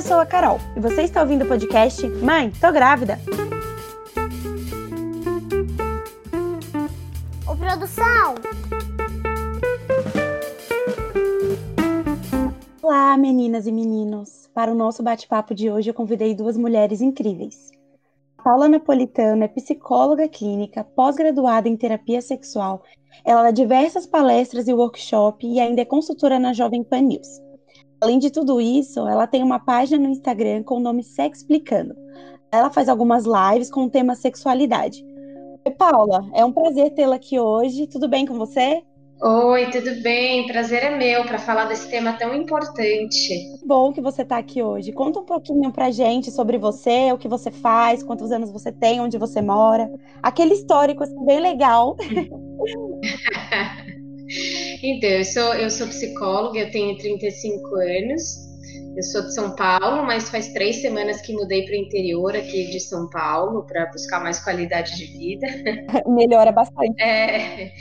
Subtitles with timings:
[0.00, 3.18] Eu sou a Carol e você está ouvindo o podcast Mãe, tô grávida.
[7.46, 8.34] Ô, produção!
[12.82, 14.48] Olá, meninas e meninos.
[14.54, 17.70] Para o nosso bate-papo de hoje, eu convidei duas mulheres incríveis.
[18.42, 22.84] Paula Napolitano é psicóloga clínica, pós-graduada em terapia sexual.
[23.22, 27.49] Ela dá diversas palestras e workshops e ainda é consultora na Jovem Pan News.
[28.00, 31.94] Além de tudo isso, ela tem uma página no Instagram com o nome Sex Explicando.
[32.50, 35.04] Ela faz algumas lives com o tema sexualidade.
[35.66, 37.86] Oi, Paula, é um prazer tê-la aqui hoje.
[37.86, 38.82] Tudo bem com você?
[39.22, 40.46] Oi, tudo bem?
[40.46, 43.34] Prazer é meu para falar desse tema tão importante.
[43.66, 44.92] Bom que você está aqui hoje.
[44.92, 48.98] Conta um pouquinho pra gente sobre você, o que você faz, quantos anos você tem,
[48.98, 49.92] onde você mora.
[50.22, 51.98] Aquele histórico assim, bem legal.
[54.82, 58.50] então, eu sou, eu sou psicóloga, eu tenho 35 anos.
[58.96, 62.70] Eu sou de São Paulo, mas faz três semanas que mudei para o interior aqui
[62.70, 65.46] de São Paulo para buscar mais qualidade de vida.
[66.08, 67.00] Melhora bastante.
[67.00, 67.72] É,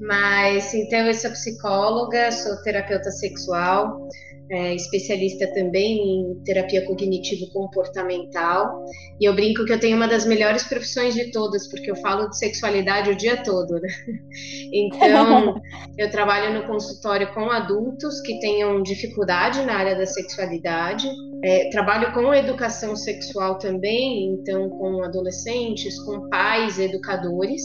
[0.00, 4.08] mas então eu sou psicóloga, sou terapeuta sexual,
[4.50, 8.84] é, especialista também em terapia cognitivo-comportamental.
[9.20, 12.28] E eu brinco que eu tenho uma das melhores profissões de todas, porque eu falo
[12.28, 13.88] de sexualidade o dia todo, né?
[14.72, 15.60] Então,
[15.96, 21.08] eu trabalho no consultório com adultos que tenham dificuldade na área da sexualidade.
[21.42, 27.62] É, trabalho com educação sexual também, então com adolescentes, com pais, educadores.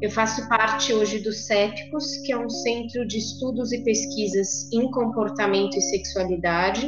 [0.00, 4.88] Eu faço parte hoje do CEPCOS, que é um centro de estudos e pesquisas em
[4.92, 6.86] comportamento e sexualidade.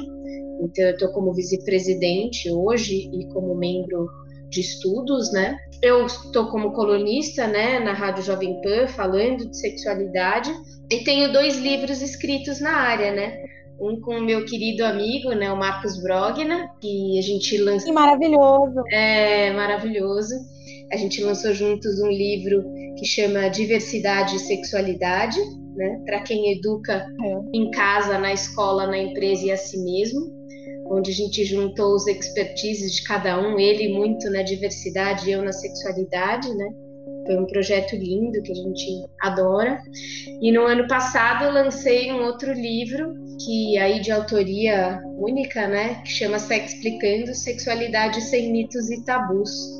[0.62, 4.08] Então, eu estou como vice-presidente hoje e como membro
[4.48, 5.56] de estudos, né?
[5.82, 10.52] Eu estou como colunista, né, na Rádio Jovem Pan, falando de sexualidade,
[10.90, 13.42] e tenho dois livros escritos na área, né?
[13.80, 17.86] Um com o meu querido amigo, né, o Marcos Brogna, que a gente lançou.
[17.86, 18.82] Que maravilhoso!
[18.92, 20.34] É, maravilhoso.
[20.92, 22.64] A gente lançou juntos um livro
[22.98, 25.38] que chama Diversidade e Sexualidade,
[25.76, 26.02] né?
[26.04, 27.56] Para quem educa é.
[27.56, 30.20] em casa, na escola, na empresa e a si mesmo,
[30.90, 35.42] onde a gente juntou os expertises de cada um, ele muito na diversidade e eu
[35.42, 36.68] na sexualidade, né?
[37.26, 39.80] Foi um projeto lindo que a gente adora.
[40.42, 43.14] E no ano passado eu lancei um outro livro
[43.44, 49.79] que aí de autoria única, né, que chama Sex Explicando Sexualidade sem mitos e tabus.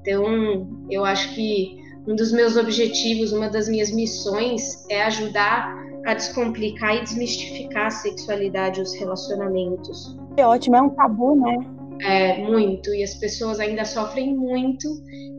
[0.00, 5.74] Então, eu acho que um dos meus objetivos, uma das minhas missões é ajudar
[6.06, 10.16] a descomplicar e desmistificar a sexualidade e os relacionamentos.
[10.36, 11.56] É ótimo, é um tabu, né?
[12.02, 12.94] É, muito.
[12.94, 14.88] E as pessoas ainda sofrem muito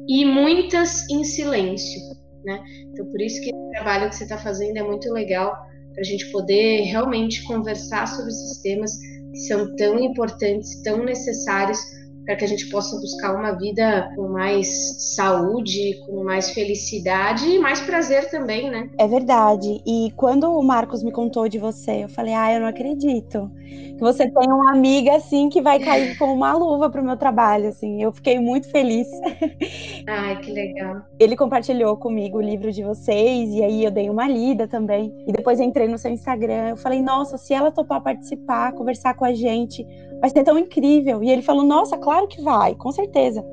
[0.07, 2.01] e muitas em silêncio,
[2.43, 2.61] né?
[2.91, 5.55] Então, por isso que o trabalho que você está fazendo é muito legal
[5.93, 8.91] para a gente poder realmente conversar sobre esses temas
[9.31, 11.79] que são tão importantes, tão necessários
[12.27, 14.67] para que a gente possa buscar uma vida com mais
[15.15, 18.89] saúde, com mais felicidade e mais prazer também, né?
[18.99, 19.81] É verdade.
[19.87, 24.01] E quando o Marcos me contou de você, eu falei: "Ah, eu não acredito que
[24.01, 28.03] você tem uma amiga assim que vai cair como uma luva pro meu trabalho", assim.
[28.03, 29.07] Eu fiquei muito feliz.
[30.05, 31.03] Ai, que legal.
[31.17, 35.13] Ele compartilhou comigo o livro de vocês e aí eu dei uma lida também.
[35.25, 39.23] E depois entrei no seu Instagram, eu falei: "Nossa, se ela topar participar, conversar com
[39.23, 39.87] a gente,
[40.19, 41.23] vai ser tão incrível".
[41.23, 43.43] E ele falou: "Nossa, claro que vai, com certeza.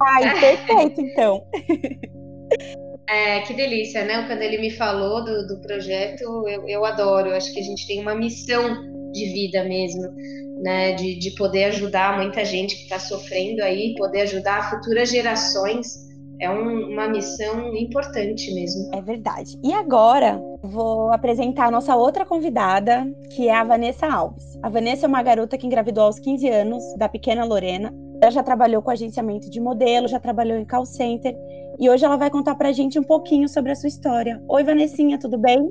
[0.00, 1.44] Ai, perfeito, então.
[3.08, 4.24] É, que delícia, né?
[4.26, 7.30] Quando ele me falou do, do projeto, eu, eu adoro.
[7.30, 10.02] Eu acho que a gente tem uma missão de vida mesmo,
[10.62, 10.92] né?
[10.92, 16.08] De, de poder ajudar muita gente que está sofrendo aí, poder ajudar futuras gerações.
[16.40, 18.90] É um, uma missão importante mesmo.
[18.94, 19.58] É verdade.
[19.62, 23.06] E agora, vou apresentar a nossa outra convidada,
[23.36, 24.58] que é a Vanessa Alves.
[24.62, 27.92] A Vanessa é uma garota que engravidou aos 15 anos, da pequena Lorena,
[28.22, 31.34] ela já trabalhou com agenciamento de modelo, já trabalhou em call center
[31.78, 34.42] e hoje ela vai contar pra gente um pouquinho sobre a sua história.
[34.46, 35.66] Oi, Vanessinha, tudo bem?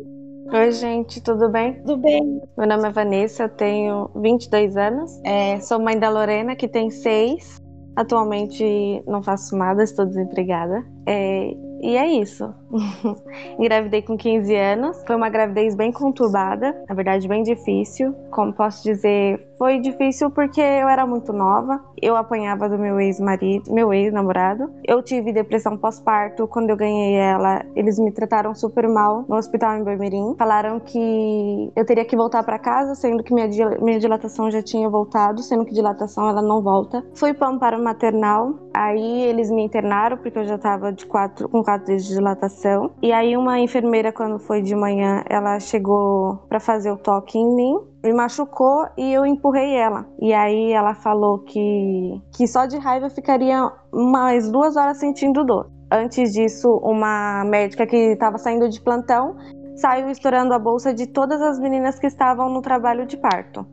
[0.51, 1.75] Oi, gente, tudo bem?
[1.75, 2.41] Tudo bem.
[2.57, 5.21] Meu nome é Vanessa, eu tenho 22 anos.
[5.23, 7.61] É, sou mãe da Lorena, que tem 6.
[7.99, 10.85] Atualmente não faço nada, estou desempregada.
[11.05, 12.53] É, e é isso.
[13.59, 15.03] Engravidei com 15 anos.
[15.05, 18.13] Foi uma gravidez bem conturbada, na verdade, bem difícil.
[18.31, 21.83] Como posso dizer, foi difícil porque eu era muito nova.
[22.01, 24.71] Eu apanhava do meu ex-marido, meu ex-namorado.
[24.85, 26.47] Eu tive depressão pós-parto.
[26.47, 30.35] Quando eu ganhei ela, eles me trataram super mal no hospital em Bermirim.
[30.37, 33.47] Falaram que eu teria que voltar para casa, sendo que minha,
[33.81, 37.03] minha dilatação já tinha voltado, sendo que dilatação ela não volta.
[37.13, 38.53] Fui para o maternal.
[38.73, 42.91] Aí eles me internaram porque eu já estava de quatro, com quatro dias de dilatação.
[43.01, 47.55] E aí uma enfermeira, quando foi de manhã, ela chegou para fazer o toque em
[47.55, 50.05] mim me machucou e eu empurrei ela.
[50.21, 55.69] E aí ela falou que, que só de raiva ficaria mais duas horas sentindo dor.
[55.91, 59.35] Antes disso, uma médica que estava saindo de plantão
[59.75, 63.65] saiu estourando a bolsa de todas as meninas que estavam no trabalho de parto.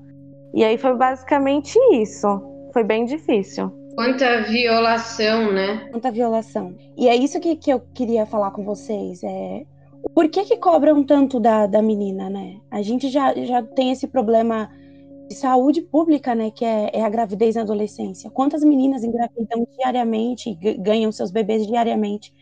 [0.55, 2.27] E aí foi basicamente isso.
[2.73, 3.71] Foi bem difícil.
[3.95, 5.89] Quanta violação, né?
[5.91, 6.75] Quanta violação.
[6.97, 9.23] E é isso que, que eu queria falar com vocês.
[9.23, 9.63] É,
[10.15, 12.61] por que, que cobram tanto da, da menina, né?
[12.71, 14.71] A gente já, já tem esse problema
[15.29, 16.51] de saúde pública, né?
[16.51, 18.31] Que é, é a gravidez na adolescência.
[18.31, 22.33] Quantas meninas engravidam diariamente ganham seus bebês diariamente?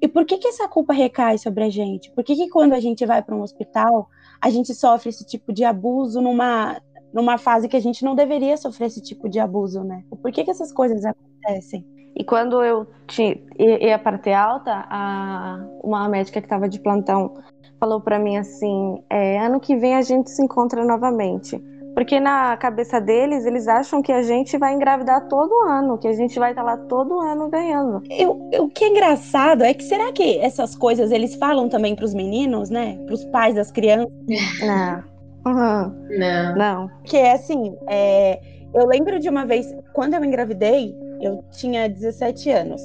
[0.00, 2.10] E por que, que essa culpa recai sobre a gente?
[2.12, 4.08] Por que, que quando a gente vai para um hospital,
[4.40, 6.80] a gente sofre esse tipo de abuso numa,
[7.12, 10.02] numa fase que a gente não deveria sofrer esse tipo de abuso, né?
[10.08, 11.84] Por que, que essas coisas acontecem?
[12.20, 17.32] E quando eu tinha, ia para ter alta, a, uma médica que estava de plantão
[17.78, 21.58] falou para mim assim: é, ano que vem a gente se encontra novamente.
[21.94, 26.12] Porque na cabeça deles, eles acham que a gente vai engravidar todo ano, que a
[26.12, 28.02] gente vai estar tá lá todo ano ganhando.
[28.10, 28.32] Eu,
[28.64, 32.12] o que é engraçado é que será que essas coisas eles falam também para os
[32.12, 32.98] meninos, né?
[33.06, 34.12] Para os pais das crianças?
[34.60, 35.02] Não.
[35.46, 36.06] Uhum.
[36.18, 36.54] Não.
[36.54, 36.90] Não.
[37.02, 38.38] Que é assim, é,
[38.74, 42.82] eu lembro de uma vez, quando eu engravidei, eu tinha 17 anos.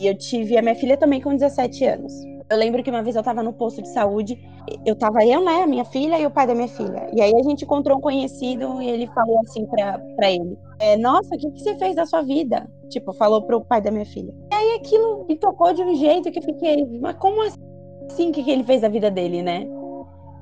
[0.00, 2.12] E eu tive a minha filha também com 17 anos.
[2.50, 4.38] Eu lembro que uma vez eu tava no posto de saúde,
[4.84, 7.08] eu tava eu, né, a minha filha e o pai da minha filha.
[7.14, 11.34] E aí a gente encontrou um conhecido e ele falou assim pra ele: é, Nossa,
[11.34, 12.68] o que, que você fez da sua vida?
[12.90, 14.34] Tipo, falou pro pai da minha filha.
[14.52, 18.28] E aí aquilo me tocou de um jeito que eu fiquei: Mas como assim?
[18.28, 19.66] O que, que ele fez da vida dele, né?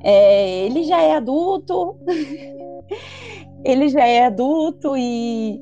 [0.03, 1.97] É, ele já é adulto,
[3.63, 5.61] ele já é adulto e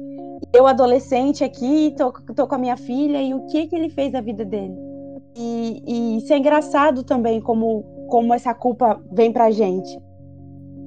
[0.52, 4.12] eu adolescente aqui, tô, tô com a minha filha, e o que que ele fez
[4.12, 4.74] da vida dele?
[5.36, 9.98] E, e isso é engraçado também, como, como essa culpa vem pra gente.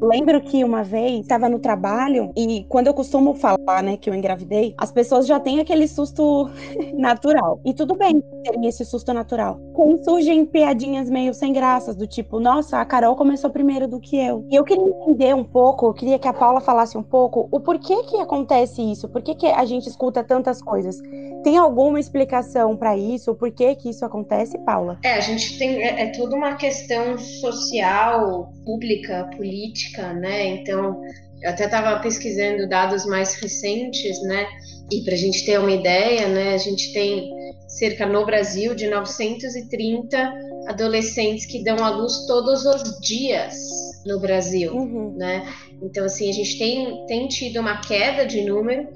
[0.02, 4.16] Lembro que uma vez estava no trabalho e quando eu costumo falar, né, que eu
[4.16, 6.50] engravidei, as pessoas já têm aquele susto
[6.98, 7.62] natural.
[7.64, 9.60] E tudo bem ter esse susto natural.
[10.04, 14.46] Surgem piadinhas meio sem graças, do tipo, nossa, a Carol começou primeiro do que eu.
[14.50, 17.60] E eu queria entender um pouco, eu queria que a Paula falasse um pouco o
[17.60, 21.00] porquê que acontece isso, por que a gente escuta tantas coisas.
[21.44, 23.34] Tem alguma explicação para isso?
[23.34, 25.00] Por que que isso acontece, Paula?
[25.04, 30.48] É, a gente tem é, é toda uma questão social, pública, política, né?
[30.48, 31.02] Então,
[31.42, 34.48] eu até estava pesquisando dados mais recentes, né?
[34.92, 36.54] E para a gente ter uma ideia, né?
[36.54, 37.32] A gente tem
[37.68, 40.34] cerca no Brasil de 930
[40.68, 43.56] adolescentes que dão à luz todos os dias
[44.06, 45.16] no Brasil, uhum.
[45.18, 45.48] né?
[45.82, 48.88] Então, assim, a gente tem, tem tido uma queda de número,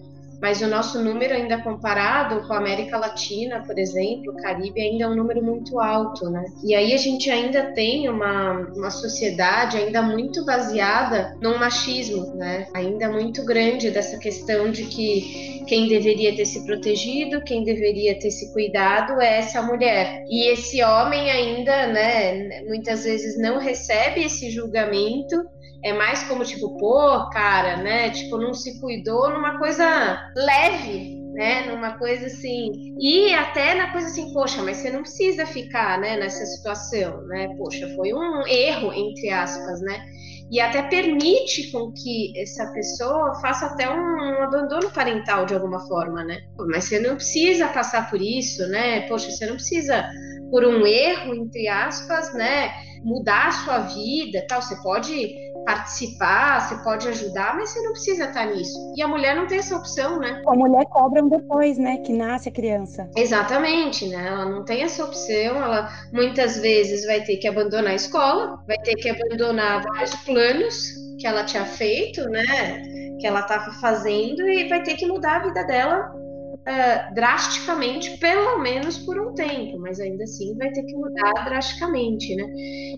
[0.45, 5.05] mas o nosso número ainda comparado com a América Latina, por exemplo, o Caribe, ainda
[5.05, 6.45] é um número muito alto, né?
[6.63, 12.67] E aí a gente ainda tem uma, uma sociedade ainda muito baseada no machismo, né?
[12.75, 18.29] Ainda muito grande dessa questão de que quem deveria ter se protegido, quem deveria ter
[18.29, 20.25] se cuidado é essa mulher.
[20.29, 25.43] E esse homem ainda, né, muitas vezes não recebe esse julgamento
[25.85, 28.09] é mais como tipo, pô, cara, né?
[28.09, 31.67] Tipo, não se cuidou numa coisa leve, né?
[31.67, 32.95] Numa coisa assim.
[32.99, 37.53] E até na coisa assim, poxa, mas você não precisa ficar, né, nessa situação, né?
[37.55, 40.03] Poxa, foi um erro, entre aspas, né?
[40.49, 45.85] E até permite com que essa pessoa faça até um, um abandono parental de alguma
[45.87, 46.39] forma, né?
[46.67, 49.01] Mas você não precisa passar por isso, né?
[49.01, 50.03] Poxa, você não precisa,
[50.49, 52.71] por um erro, entre aspas, né?
[53.03, 54.63] Mudar a sua vida, tal.
[54.63, 58.77] Você pode participar, você pode ajudar, mas você não precisa estar nisso.
[58.95, 60.41] E a mulher não tem essa opção, né?
[60.47, 63.09] A mulher cobra depois, né, que nasce a criança.
[63.15, 64.27] Exatamente, né?
[64.27, 68.77] Ela não tem essa opção, ela muitas vezes vai ter que abandonar a escola, vai
[68.77, 72.83] ter que abandonar vários planos que ela tinha feito, né?
[73.19, 76.24] Que ela estava fazendo e vai ter que mudar a vida dela
[76.67, 82.35] uh, drasticamente, pelo menos por um tempo, mas ainda assim vai ter que mudar drasticamente,
[82.35, 82.45] né?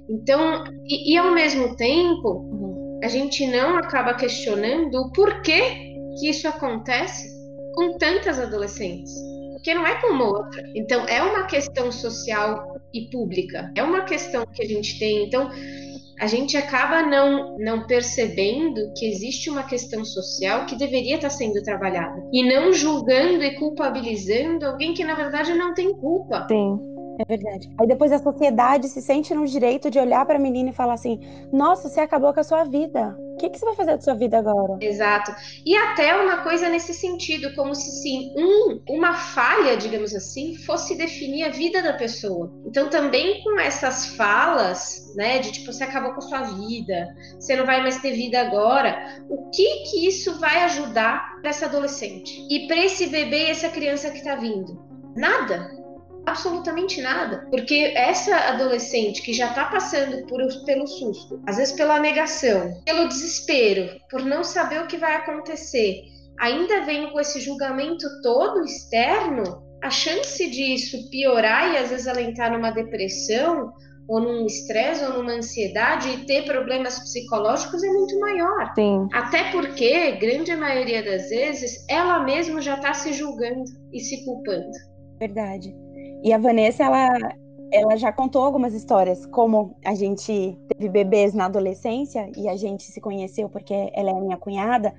[0.09, 6.47] Então, e, e ao mesmo tempo, a gente não acaba questionando o porquê que isso
[6.47, 7.29] acontece
[7.75, 9.13] com tantas adolescentes.
[9.53, 10.63] Porque não é como outra.
[10.75, 13.71] Então, é uma questão social e pública.
[13.75, 15.25] É uma questão que a gente tem.
[15.25, 15.49] Então,
[16.19, 21.61] a gente acaba não, não percebendo que existe uma questão social que deveria estar sendo
[21.61, 22.23] trabalhada.
[22.33, 26.47] E não julgando e culpabilizando alguém que, na verdade, não tem culpa.
[26.49, 26.96] Sim.
[27.19, 27.69] É verdade.
[27.79, 30.93] Aí depois a sociedade se sente no direito de olhar para a menina e falar
[30.93, 31.19] assim:
[31.51, 33.17] nossa, você acabou com a sua vida.
[33.33, 34.77] O que, que você vai fazer da sua vida agora?
[34.81, 35.31] Exato.
[35.63, 40.97] E até uma coisa nesse sentido, como se sim, um, uma falha, digamos assim, fosse
[40.97, 42.51] definir a vida da pessoa.
[42.65, 47.55] Então também com essas falas, né, de tipo, você acabou com a sua vida, você
[47.55, 52.43] não vai mais ter vida agora, o que que isso vai ajudar para essa adolescente?
[52.49, 54.83] E para esse bebê e essa criança que está vindo?
[55.15, 55.77] Nada
[56.27, 57.47] absolutamente nada.
[57.49, 63.07] Porque essa adolescente que já está passando por, pelo susto, às vezes pela negação, pelo
[63.07, 66.03] desespero, por não saber o que vai acontecer,
[66.39, 72.21] ainda vem com esse julgamento todo externo, a chance disso piorar e às vezes ela
[72.21, 73.71] entrar numa depressão
[74.09, 78.73] ou num estresse ou numa ansiedade e ter problemas psicológicos é muito maior.
[78.73, 79.07] Sim.
[79.13, 84.71] Até porque, grande maioria das vezes, ela mesma já está se julgando e se culpando.
[85.19, 85.86] Verdade.
[86.23, 87.09] E a Vanessa, ela,
[87.71, 92.83] ela já contou algumas histórias, como a gente teve bebês na adolescência e a gente
[92.83, 94.93] se conheceu porque ela é minha cunhada.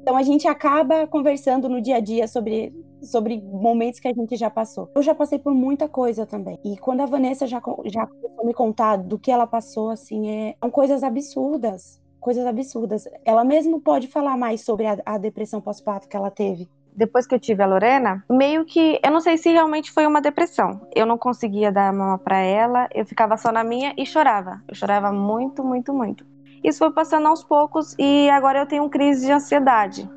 [0.00, 4.36] Então a gente acaba conversando no dia a dia sobre, sobre momentos que a gente
[4.36, 4.90] já passou.
[4.94, 6.58] Eu já passei por muita coisa também.
[6.62, 8.06] E quando a Vanessa já, já
[8.42, 12.02] me contar do que ela passou, assim, é, são coisas absurdas.
[12.20, 13.08] Coisas absurdas.
[13.24, 17.34] Ela mesmo pode falar mais sobre a, a depressão pós-parto que ela teve depois que
[17.34, 20.86] eu tive a Lorena, meio que eu não sei se realmente foi uma depressão.
[20.94, 24.62] Eu não conseguia dar a mama para ela, eu ficava só na minha e chorava.
[24.68, 26.24] Eu chorava muito, muito, muito.
[26.62, 30.08] Isso foi passando aos poucos e agora eu tenho crise de ansiedade.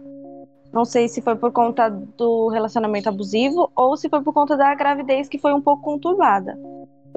[0.72, 4.74] Não sei se foi por conta do relacionamento abusivo ou se foi por conta da
[4.76, 6.58] gravidez que foi um pouco conturbada.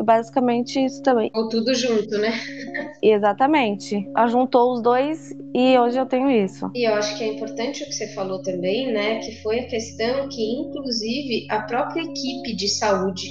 [0.02, 1.30] Basicamente isso também.
[1.35, 2.33] Ou tudo junto, né?
[3.02, 4.07] Exatamente.
[4.28, 6.71] Juntou os dois e hoje eu tenho isso.
[6.75, 9.19] E eu acho que é importante o que você falou também, né?
[9.19, 13.28] Que foi a questão que, inclusive, a própria equipe de saúde,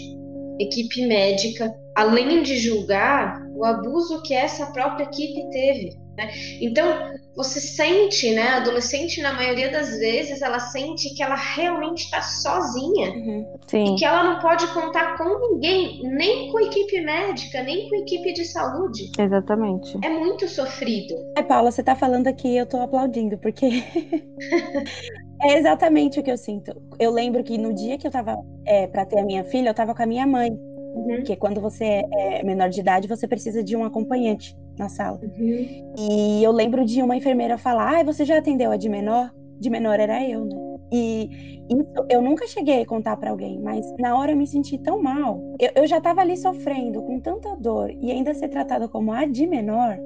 [0.59, 5.97] equipe médica, além de julgar o abuso que essa própria equipe teve.
[6.19, 6.29] Né?
[6.59, 8.41] Então, você sente, né?
[8.41, 13.11] A adolescente, na maioria das vezes, ela sente que ela realmente está sozinha.
[13.11, 13.55] Uhum.
[13.73, 17.95] E que ela não pode contar com ninguém, nem com a equipe médica, nem com
[17.95, 19.11] a equipe de saúde.
[19.17, 19.97] Exatamente.
[20.03, 21.15] É muito sofrido.
[21.37, 23.65] É, Paula, você está falando aqui eu estou aplaudindo, porque
[25.41, 26.73] é exatamente o que eu sinto.
[26.99, 29.71] Eu lembro que no dia que eu estava é, para ter a minha filha, eu
[29.71, 30.51] estava com a minha mãe.
[30.51, 31.15] Uhum.
[31.17, 35.19] Porque quando você é menor de idade, você precisa de um acompanhante na sala.
[35.21, 35.93] Uhum.
[35.97, 39.31] E eu lembro de uma enfermeira falar: Ah, você já atendeu a de menor?
[39.59, 40.55] De menor era eu, né?
[40.91, 41.29] E
[41.69, 45.01] isso eu nunca cheguei a contar para alguém, mas na hora eu me senti tão
[45.01, 45.39] mal.
[45.59, 49.25] Eu, eu já tava ali sofrendo com tanta dor e ainda ser tratada como a
[49.25, 49.99] de menor,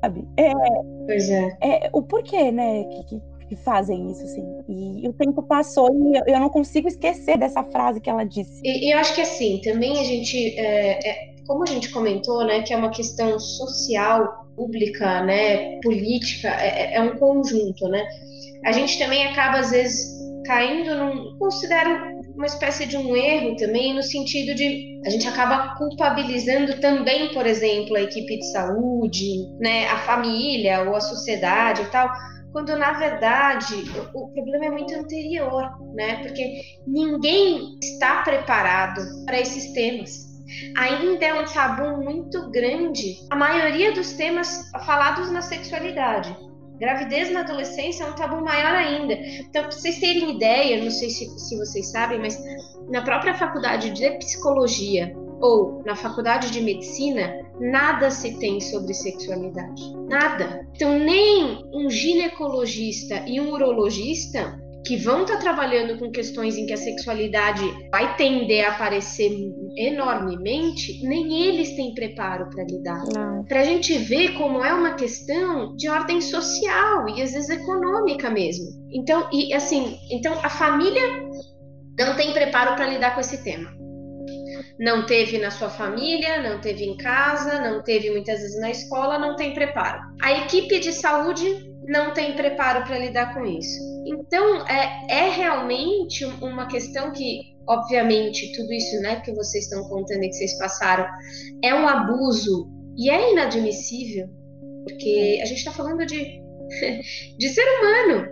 [0.00, 0.26] sabe?
[0.36, 0.52] É,
[1.06, 1.56] pois é.
[1.60, 2.84] é o porquê, né?
[2.84, 4.44] Que, que, que fazem isso, assim.
[4.68, 8.24] E, e, o tempo passou e eu, eu, não consigo esquecer dessa frase que ela
[8.24, 8.60] disse.
[8.64, 10.58] E, e eu acho que assim, também a gente.
[10.58, 16.48] É, é como a gente comentou, né, que é uma questão social, pública, né, política,
[16.48, 18.04] é, é, é um conjunto, né?
[18.64, 20.14] A gente também acaba às vezes
[20.46, 25.74] caindo num, considero uma espécie de um erro também no sentido de a gente acaba
[25.76, 31.86] culpabilizando também, por exemplo, a equipe de saúde, né, a família ou a sociedade e
[31.86, 32.10] tal,
[32.52, 33.84] quando na verdade
[34.14, 36.22] o, problema é muito anterior, né?
[36.22, 40.33] Porque ninguém está preparado para esses temas
[40.76, 43.16] ainda é um tabu muito grande.
[43.30, 46.36] A maioria dos temas falados na sexualidade.
[46.78, 49.14] Gravidez na adolescência é um tabu maior ainda.
[49.14, 52.38] Então, para vocês terem ideia, não sei se, se vocês sabem, mas
[52.88, 59.82] na própria faculdade de psicologia ou na faculdade de medicina, nada se tem sobre sexualidade.
[60.08, 60.66] Nada.
[60.74, 66.66] Então, nem um ginecologista e um urologista que vão estar tá trabalhando com questões em
[66.66, 69.30] que a sexualidade vai tender a aparecer
[69.76, 73.02] enormemente, nem eles têm preparo para lidar.
[73.48, 78.30] Para a gente ver como é uma questão de ordem social e às vezes econômica
[78.30, 78.66] mesmo.
[78.92, 81.02] Então, e assim, então a família
[81.98, 83.72] não tem preparo para lidar com esse tema.
[84.78, 89.18] Não teve na sua família, não teve em casa, não teve muitas vezes na escola,
[89.18, 90.00] não tem preparo.
[90.20, 93.80] A equipe de saúde não tem preparo para lidar com isso.
[94.06, 100.22] Então, é, é realmente uma questão que, obviamente, tudo isso né, que vocês estão contando
[100.22, 101.06] e que vocês passaram
[101.62, 104.28] é um abuso e é inadmissível,
[104.84, 106.40] porque a gente está falando de,
[107.38, 108.26] de ser humano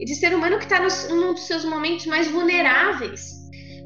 [0.00, 3.32] e de ser humano que está num dos seus momentos mais vulneráveis.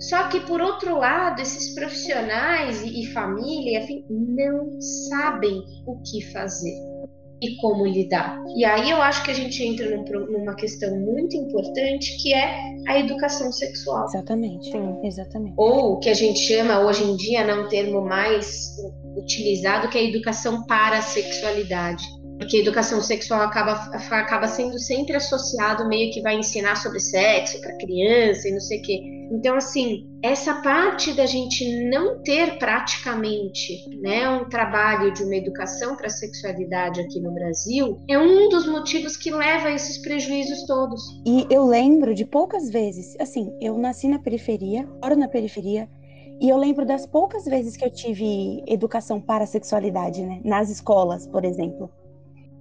[0.01, 6.25] Só que, por outro lado, esses profissionais e, e família, enfim, não sabem o que
[6.31, 6.98] fazer
[7.41, 8.43] e como lidar.
[8.57, 9.89] E aí eu acho que a gente entra
[10.29, 14.05] numa questão muito importante que é a educação sexual.
[14.07, 15.01] Exatamente, Sim.
[15.05, 15.55] exatamente.
[15.57, 18.77] Ou o que a gente chama hoje em dia, não um termo mais
[19.17, 22.05] utilizado, que é a educação para a sexualidade
[22.39, 27.61] porque a educação sexual acaba, acaba sendo sempre associado meio que vai ensinar sobre sexo
[27.61, 29.18] para criança e não sei o quê.
[29.31, 35.97] Então, assim, essa parte da gente não ter praticamente né, um trabalho de uma educação
[35.97, 40.67] para a sexualidade aqui no Brasil é um dos motivos que leva a esses prejuízos
[40.67, 41.01] todos.
[41.27, 45.89] E eu lembro de poucas vezes, assim, eu nasci na periferia, moro na periferia,
[46.41, 50.41] e eu lembro das poucas vezes que eu tive educação para a sexualidade, né?
[50.45, 51.91] Nas escolas, por exemplo.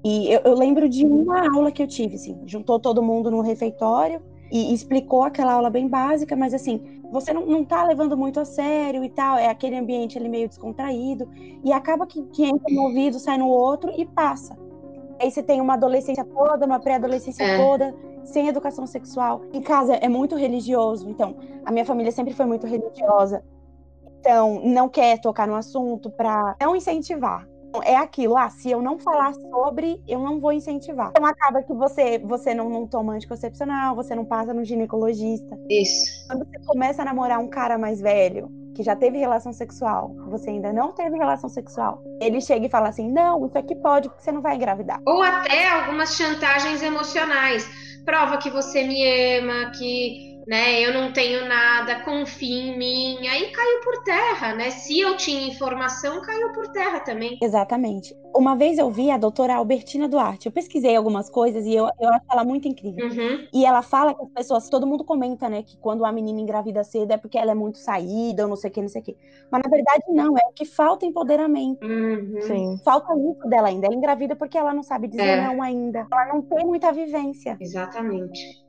[0.04, 3.42] E eu, eu, lembro de uma aula que eu tive, assim, juntou todo mundo no
[3.42, 4.22] refeitório
[4.52, 8.46] e explicou aquela aula bem básica, mas assim, você não, não tá levando muito a
[8.46, 11.30] sério e tal, é aquele ambiente ali meio descontraído,
[11.64, 14.58] e acaba que, que entra no ouvido, sai no outro e passa.
[15.20, 17.58] Aí você tem uma adolescência toda, uma pré-adolescência é.
[17.58, 19.42] toda, sem educação sexual.
[19.52, 21.36] Em casa é muito religioso, então,
[21.66, 23.44] a minha família sempre foi muito religiosa.
[24.20, 27.48] Então, não quer tocar no assunto para não incentivar
[27.84, 31.10] é aquilo, ah, se eu não falar sobre, eu não vou incentivar.
[31.12, 35.58] Então acaba que você, você não, não toma anticoncepcional, você não passa no ginecologista.
[35.70, 36.28] Isso.
[36.28, 40.52] Quando você começa a namorar um cara mais velho, que já teve relação sexual, você
[40.52, 44.24] ainda não teve relação sexual, ele chega e fala assim: não, isso aqui pode, porque
[44.24, 45.02] você não vai engravidar.
[45.06, 47.68] Ou até algumas chantagens emocionais.
[48.06, 50.80] Prova que você me ama, que né?
[50.80, 53.28] Eu não tenho nada, confia em mim.
[53.28, 54.70] Aí caiu por terra, né?
[54.72, 57.38] Se eu tinha informação, caiu por terra também.
[57.42, 58.16] Exatamente.
[58.34, 60.46] Uma vez eu vi a doutora Albertina Duarte.
[60.46, 63.08] Eu pesquisei algumas coisas e eu, eu acho ela muito incrível.
[63.08, 63.48] Uhum.
[63.54, 66.84] E ela fala que as pessoas, todo mundo comenta, né, que quando a menina engravida
[66.84, 69.04] cedo é porque ela é muito saída, ou não sei o que, não sei o
[69.04, 69.18] que.
[69.52, 71.86] Mas na verdade não, é que falta empoderamento.
[71.86, 72.42] Uhum.
[72.42, 72.80] Sim.
[72.86, 73.88] Falta isso dela ainda.
[73.88, 75.42] Ela engravida porque ela não sabe dizer é.
[75.46, 76.08] não ainda.
[76.10, 77.58] Ela não tem muita vivência.
[77.60, 78.67] Exatamente.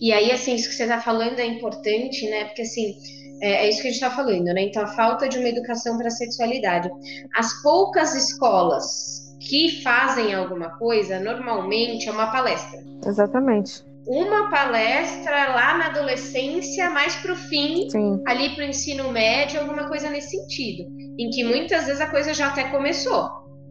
[0.00, 2.44] E aí, assim, isso que você está falando é importante, né?
[2.44, 2.96] Porque, assim,
[3.42, 4.62] é, é isso que a gente está falando, né?
[4.62, 6.90] Então, a falta de uma educação para a sexualidade.
[7.34, 12.80] As poucas escolas que fazem alguma coisa, normalmente é uma palestra.
[13.04, 13.84] Exatamente.
[14.06, 18.22] Uma palestra lá na adolescência, mais para o fim, Sim.
[18.26, 20.88] ali para o ensino médio, alguma coisa nesse sentido.
[21.18, 23.28] Em que muitas vezes a coisa já até começou,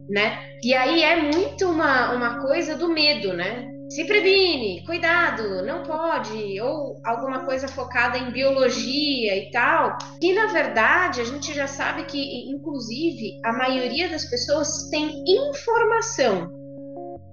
[0.08, 0.38] né?
[0.62, 3.70] E aí é muito uma, uma coisa do medo, né?
[3.94, 9.98] Se previne, cuidado, não pode, ou alguma coisa focada em biologia e tal.
[10.20, 16.50] E na verdade, a gente já sabe que, inclusive, a maioria das pessoas tem informação.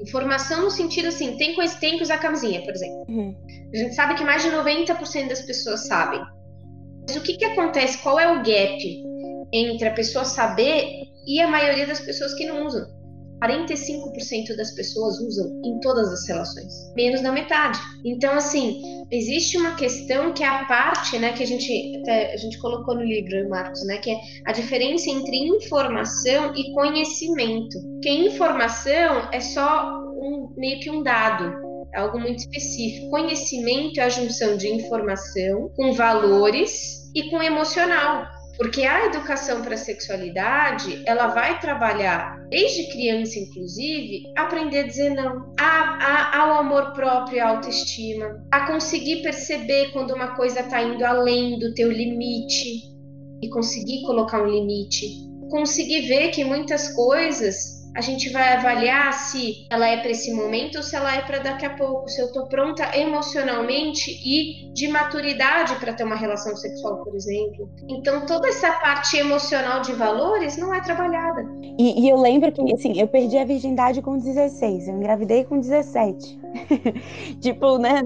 [0.02, 3.06] Informação no sentido assim, tem, tem que usar camisinha, por exemplo.
[3.08, 3.36] Uhum.
[3.74, 6.22] A gente sabe que mais de 90% das pessoas sabem.
[7.08, 8.00] Mas o que, que acontece?
[8.00, 9.04] Qual é o gap
[9.54, 12.99] entre a pessoa saber e a maioria das pessoas que não usam?
[13.39, 17.80] 45% das pessoas usam em todas as relações, menos da metade.
[18.06, 22.38] Então, assim, existe uma questão que é a parte, né, que a gente até, a
[22.38, 27.80] gente colocou no livro, Marcos, né, que é a diferença entre informação e conhecimento.
[28.02, 33.10] Que informação é só um, meio que um dado, é algo muito específico.
[33.10, 38.38] Conhecimento é a junção de informação com valores e com emocional.
[38.60, 45.12] Porque a educação para a sexualidade, ela vai trabalhar, desde criança inclusive, aprender a dizer
[45.12, 50.84] não, a, a, ao amor próprio à autoestima, a conseguir perceber quando uma coisa está
[50.84, 52.89] indo além do teu limite.
[53.41, 55.08] E conseguir colocar um limite,
[55.50, 60.78] conseguir ver que muitas coisas a gente vai avaliar se ela é para esse momento
[60.78, 64.88] ou se ela é para daqui a pouco, se eu estou pronta emocionalmente e de
[64.88, 67.69] maturidade para ter uma relação sexual, por exemplo.
[67.89, 71.45] Então, toda essa parte emocional de valores não é trabalhada.
[71.78, 75.60] E, e eu lembro que, assim, eu perdi a virgindade com 16, eu engravidei com
[75.60, 76.39] 17.
[77.41, 78.02] tipo, né,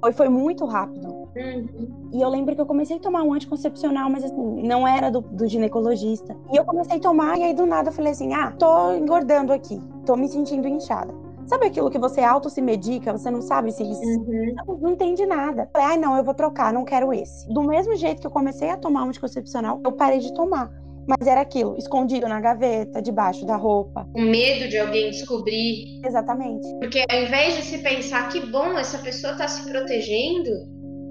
[0.00, 1.19] foi, foi muito rápido.
[1.36, 2.10] Uhum.
[2.12, 5.20] E eu lembro que eu comecei a tomar um anticoncepcional, mas assim, não era do,
[5.20, 6.36] do, ginecologista.
[6.52, 9.52] E eu comecei a tomar, e aí do nada eu falei assim: ah, tô engordando
[9.52, 11.14] aqui, tô me sentindo inchada.
[11.46, 14.00] Sabe aquilo que você auto se medica, você não sabe se isso.
[14.00, 14.54] Uhum.
[14.80, 15.68] Não, entende nada.
[15.72, 17.52] Falei, ah, não, eu vou trocar, não quero esse.
[17.52, 20.70] Do mesmo jeito que eu comecei a tomar um anticoncepcional, eu parei de tomar.
[21.08, 24.06] Mas era aquilo, escondido na gaveta, debaixo da roupa.
[24.12, 26.00] Com medo de alguém descobrir.
[26.04, 26.68] Exatamente.
[26.78, 30.50] Porque ao invés de se pensar que bom, essa pessoa tá se protegendo,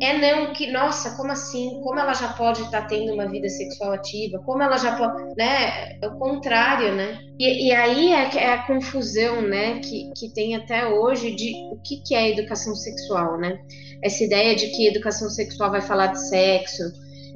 [0.01, 1.81] é não que, nossa, como assim?
[1.83, 4.39] Como ela já pode estar tá tendo uma vida sexual ativa?
[4.39, 5.97] Como ela já pode, né?
[6.01, 7.19] É o contrário, né?
[7.37, 11.77] E, e aí é, é, a confusão, né, que, que tem até hoje de o
[11.83, 13.59] que, que é educação sexual, né?
[14.01, 16.83] Essa ideia de que educação sexual vai falar de sexo,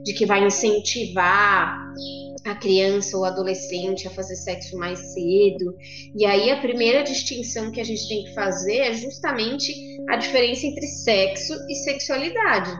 [0.04, 1.78] de que vai incentivar
[2.46, 5.76] a criança ou adolescente a fazer sexo mais cedo.
[6.16, 9.74] E aí a primeira distinção que a gente tem que fazer é justamente
[10.10, 12.72] a diferença entre sexo e sexualidade.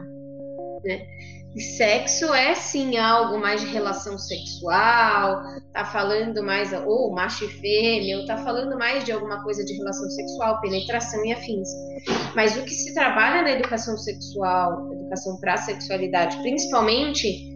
[0.84, 1.06] Né?
[1.54, 5.40] E sexo é sim algo mais de relação sexual,
[5.72, 9.72] tá falando mais, ou macho e fêmea, ou tá falando mais de alguma coisa de
[9.74, 11.68] relação sexual, penetração e afins.
[12.34, 17.53] Mas o que se trabalha na educação sexual, educação para a sexualidade, principalmente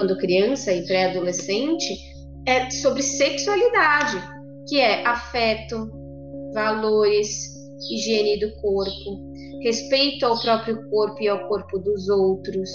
[0.00, 1.94] quando criança e pré-adolescente,
[2.46, 4.16] é sobre sexualidade,
[4.66, 5.90] que é afeto,
[6.54, 7.54] valores,
[7.90, 9.30] higiene do corpo,
[9.62, 12.70] respeito ao próprio corpo e ao corpo dos outros,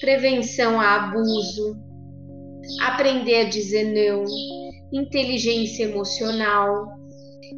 [0.00, 1.78] prevenção a abuso,
[2.82, 4.22] aprender a dizer não,
[4.92, 6.88] inteligência emocional.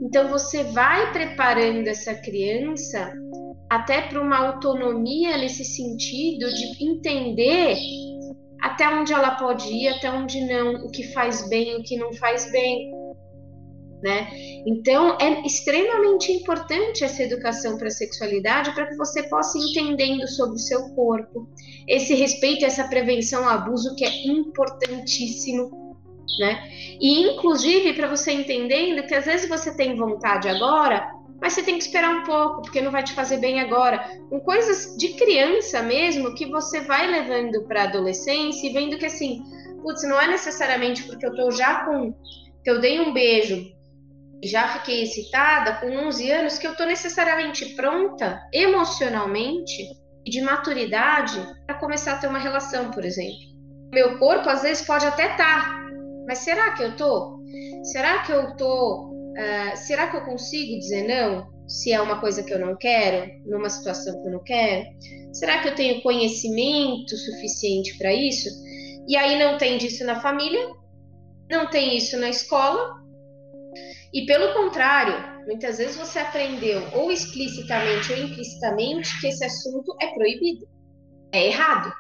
[0.01, 3.13] Então você vai preparando essa criança
[3.69, 7.77] até para uma autonomia nesse sentido de entender
[8.61, 12.13] até onde ela pode ir, até onde não, o que faz bem, o que não
[12.15, 12.91] faz bem.
[14.03, 14.29] Né?
[14.65, 20.29] Então, é extremamente importante essa educação para a sexualidade para que você possa ir entendendo
[20.29, 21.49] sobre o seu corpo,
[21.89, 25.97] esse respeito, essa prevenção ao abuso que é importantíssimo,
[26.39, 26.71] né?
[27.01, 31.79] E inclusive para você entendendo que às vezes você tem vontade agora, mas você tem
[31.79, 34.05] que esperar um pouco, porque não vai te fazer bem agora.
[34.29, 39.43] Com coisas de criança mesmo, que você vai levando para adolescência e vendo que assim,
[39.83, 42.13] putz, não é necessariamente porque eu tô já com.
[42.65, 43.73] que eu dei um beijo
[44.43, 49.85] e já fiquei excitada com 11 anos que eu tô necessariamente pronta emocionalmente
[50.25, 53.49] e de maturidade para começar a ter uma relação, por exemplo.
[53.93, 55.87] Meu corpo às vezes pode até estar, tá,
[56.27, 57.39] mas será que eu tô?
[57.85, 59.08] Será que eu tô
[59.39, 63.31] Uh, será que eu consigo dizer não se é uma coisa que eu não quero,
[63.47, 64.85] numa situação que eu não quero?
[65.33, 68.49] Será que eu tenho conhecimento suficiente para isso?
[69.07, 70.67] E aí não tem disso na família,
[71.51, 72.99] não tem isso na escola,
[74.13, 80.09] e pelo contrário, muitas vezes você aprendeu ou explicitamente ou implicitamente que esse assunto é
[80.15, 80.67] proibido,
[81.33, 81.93] é errado.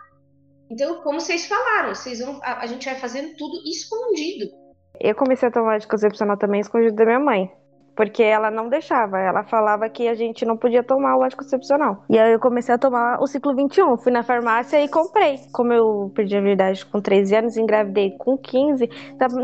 [0.71, 4.51] Então, como vocês falaram, vocês vão, a, a gente vai fazendo tudo escondido.
[5.01, 7.51] Eu comecei a tomar anticoncepcional também escondido da minha mãe.
[7.99, 12.05] Porque ela não deixava, ela falava que a gente não podia tomar o anticoncepcional.
[12.09, 13.97] E aí eu comecei a tomar o ciclo 21.
[13.97, 15.41] Fui na farmácia e comprei.
[15.53, 18.89] Como eu perdi a verdade com 13 anos, engravidei com 15,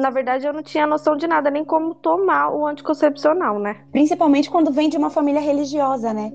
[0.00, 3.78] na verdade eu não tinha noção de nada, nem como tomar o anticoncepcional, né?
[3.90, 6.30] Principalmente quando vem de uma família religiosa, né?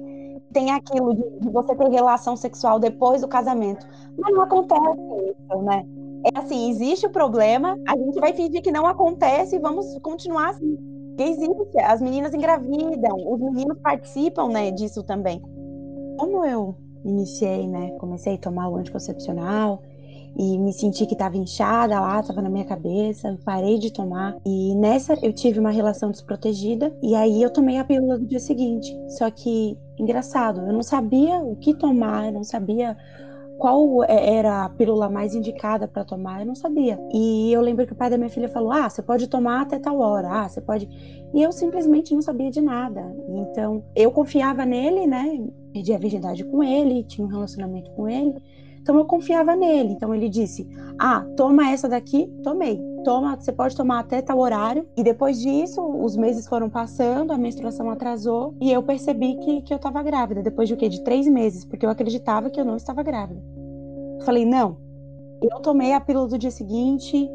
[0.51, 3.87] Tem aquilo de, você ter relação sexual depois do casamento.
[4.17, 5.85] Mas não acontece isso, né?
[6.25, 10.49] É assim, existe o problema, a gente vai fingir que não acontece e vamos continuar
[10.49, 10.77] assim.
[11.17, 15.41] Existe, as meninas engravidam, os meninos participam, né, disso também.
[16.17, 19.81] Como eu iniciei, né, comecei a tomar o anticoncepcional
[20.37, 24.35] e me senti que estava inchada lá, estava na minha cabeça, parei de tomar.
[24.45, 28.39] E nessa eu tive uma relação desprotegida e aí eu tomei a pílula no dia
[28.39, 28.93] seguinte.
[29.09, 32.95] Só que engraçado, eu não sabia o que tomar, eu não sabia
[33.59, 36.97] qual é, era a pílula mais indicada para tomar, eu não sabia.
[37.13, 39.77] E eu lembro que o pai da minha filha falou: ah, você pode tomar até
[39.77, 40.89] tal hora, ah, você pode.
[41.33, 43.15] E eu simplesmente não sabia de nada.
[43.27, 45.45] Então eu confiava nele, né?
[45.73, 48.33] Pedi a virgindade com ele, tinha um relacionamento com ele.
[48.81, 49.93] Então eu confiava nele.
[49.93, 54.87] Então ele disse: ah, toma essa daqui, tomei toma, você pode tomar até tal horário.
[54.95, 59.73] E depois disso, os meses foram passando, a menstruação atrasou e eu percebi que, que
[59.73, 60.41] eu estava grávida.
[60.41, 60.89] Depois de o quê?
[60.89, 63.41] De três meses, porque eu acreditava que eu não estava grávida.
[64.23, 64.77] Falei, não.
[65.41, 67.29] Eu tomei a pílula do dia seguinte,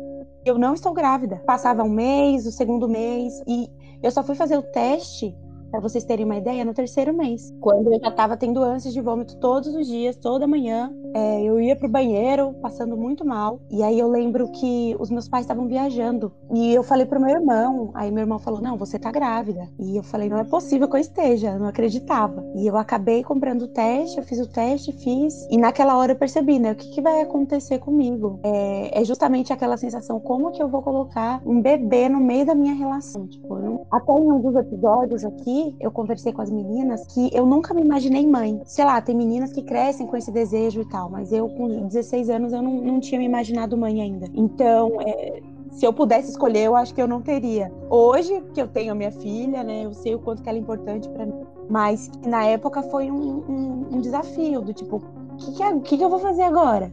[0.44, 1.42] eu não estou grávida.
[1.46, 3.68] Passava um mês, o segundo mês, e
[4.02, 5.34] eu só fui fazer o teste
[5.74, 9.00] para vocês terem uma ideia, no terceiro mês, quando eu já estava tendo ânsias de
[9.00, 13.60] vômito todos os dias, toda manhã, é, eu ia pro banheiro, passando muito mal.
[13.70, 16.32] E aí eu lembro que os meus pais estavam viajando.
[16.52, 17.92] E eu falei pro meu irmão.
[17.94, 19.68] Aí meu irmão falou: Não, você tá grávida.
[19.78, 21.52] E eu falei: Não é possível que eu esteja.
[21.52, 22.44] Eu não acreditava.
[22.56, 25.46] E eu acabei comprando o teste, eu fiz o teste, fiz.
[25.48, 26.72] E naquela hora eu percebi, né?
[26.72, 28.40] O que, que vai acontecer comigo?
[28.42, 32.56] É, é, justamente aquela sensação: como que eu vou colocar um bebê no meio da
[32.56, 33.28] minha relação?
[33.28, 33.86] Tipo, não...
[33.88, 37.82] até em um dos episódios aqui, eu conversei com as meninas que eu nunca me
[37.82, 38.60] imaginei mãe.
[38.64, 42.30] Sei lá, tem meninas que crescem com esse desejo e tal, mas eu com 16
[42.30, 44.28] anos eu não, não tinha me imaginado mãe ainda.
[44.34, 45.40] Então, é,
[45.74, 47.72] se eu pudesse escolher, eu acho que eu não teria.
[47.90, 50.60] Hoje que eu tenho a minha filha, né, eu sei o quanto que ela é
[50.60, 51.44] importante para mim.
[51.68, 54.96] Mas na época foi um, um, um desafio do tipo,
[55.32, 56.92] o que, que, é, que, que eu vou fazer agora?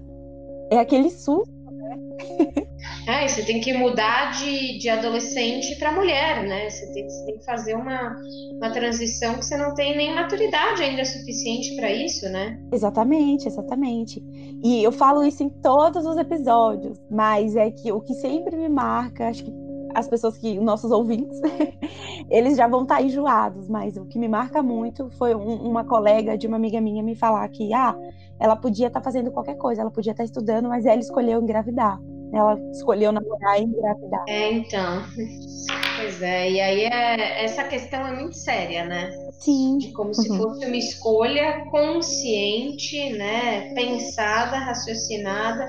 [0.72, 1.98] É aquele susto, né?
[3.08, 6.70] É, você tem que mudar de, de adolescente para mulher, né?
[6.70, 8.16] Você tem, você tem, que fazer uma,
[8.54, 12.60] uma transição que você não tem nem maturidade ainda suficiente para isso, né?
[12.72, 14.24] Exatamente, exatamente.
[14.64, 18.70] E eu falo isso em todos os episódios, mas é que o que sempre me
[18.70, 19.52] marca, acho que
[19.94, 21.40] as pessoas que, nossos ouvintes,
[22.30, 25.84] eles já vão estar tá enjoados, mas o que me marca muito foi um, uma
[25.84, 27.96] colega de uma amiga minha me falar que, ah,
[28.40, 31.42] ela podia estar tá fazendo qualquer coisa, ela podia estar tá estudando, mas ela escolheu
[31.42, 32.00] engravidar.
[32.34, 34.24] Ela escolheu namorar e engravidar.
[34.28, 35.04] É, então.
[35.98, 39.12] Pois é, e aí é, essa questão é muito séria, né?
[39.34, 39.78] Sim.
[39.78, 40.14] De como uhum.
[40.14, 43.74] se fosse uma escolha consciente, né?
[43.74, 45.68] Pensada, raciocinada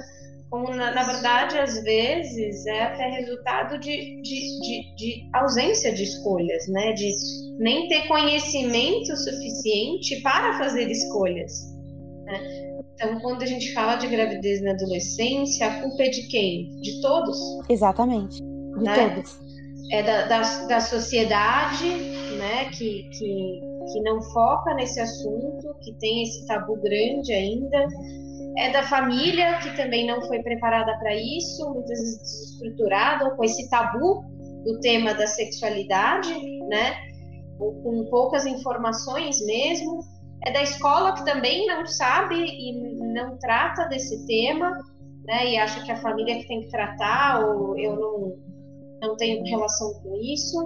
[0.52, 6.02] como na, na, verdade às vezes é até resultado de, de, de, de, ausência de
[6.02, 6.92] escolhas, né?
[6.92, 7.10] De
[7.58, 11.72] nem ter conhecimento suficiente para fazer escolhas.
[12.26, 12.71] Né?
[12.94, 16.68] Então, quando a gente fala de gravidez na adolescência, a culpa é de quem?
[16.80, 17.38] De todos?
[17.68, 19.08] Exatamente, de né?
[19.08, 19.38] todos.
[19.90, 21.84] É da, da, da sociedade,
[22.38, 22.70] né?
[22.70, 23.60] Que, que,
[23.92, 27.86] que não foca nesse assunto, que tem esse tabu grande ainda
[28.56, 33.68] é da família, que também não foi preparada para isso, muitas vezes desestruturada, com esse
[33.70, 34.24] tabu
[34.64, 36.32] do tema da sexualidade,
[36.68, 36.96] né?
[37.58, 40.00] Ou com poucas informações mesmo.
[40.44, 42.72] É da escola que também não sabe e
[43.14, 44.70] não trata desse tema,
[45.24, 45.50] né?
[45.50, 48.36] E acha que a família que tem que tratar, ou eu não,
[49.00, 50.58] não tenho relação com isso.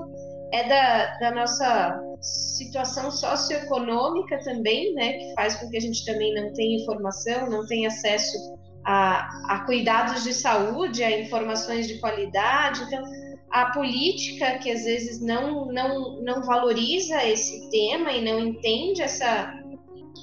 [0.52, 6.34] É da, da nossa situação socioeconômica também, né, que faz com que a gente também
[6.34, 8.36] não tenha informação, não tenha acesso
[8.84, 12.82] a, a cuidados de saúde, a informações de qualidade.
[12.84, 13.02] Então,
[13.50, 19.52] a política que às vezes não, não, não valoriza esse tema e não entende essa,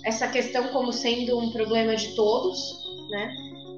[0.03, 3.33] essa questão como sendo um problema de todos, né?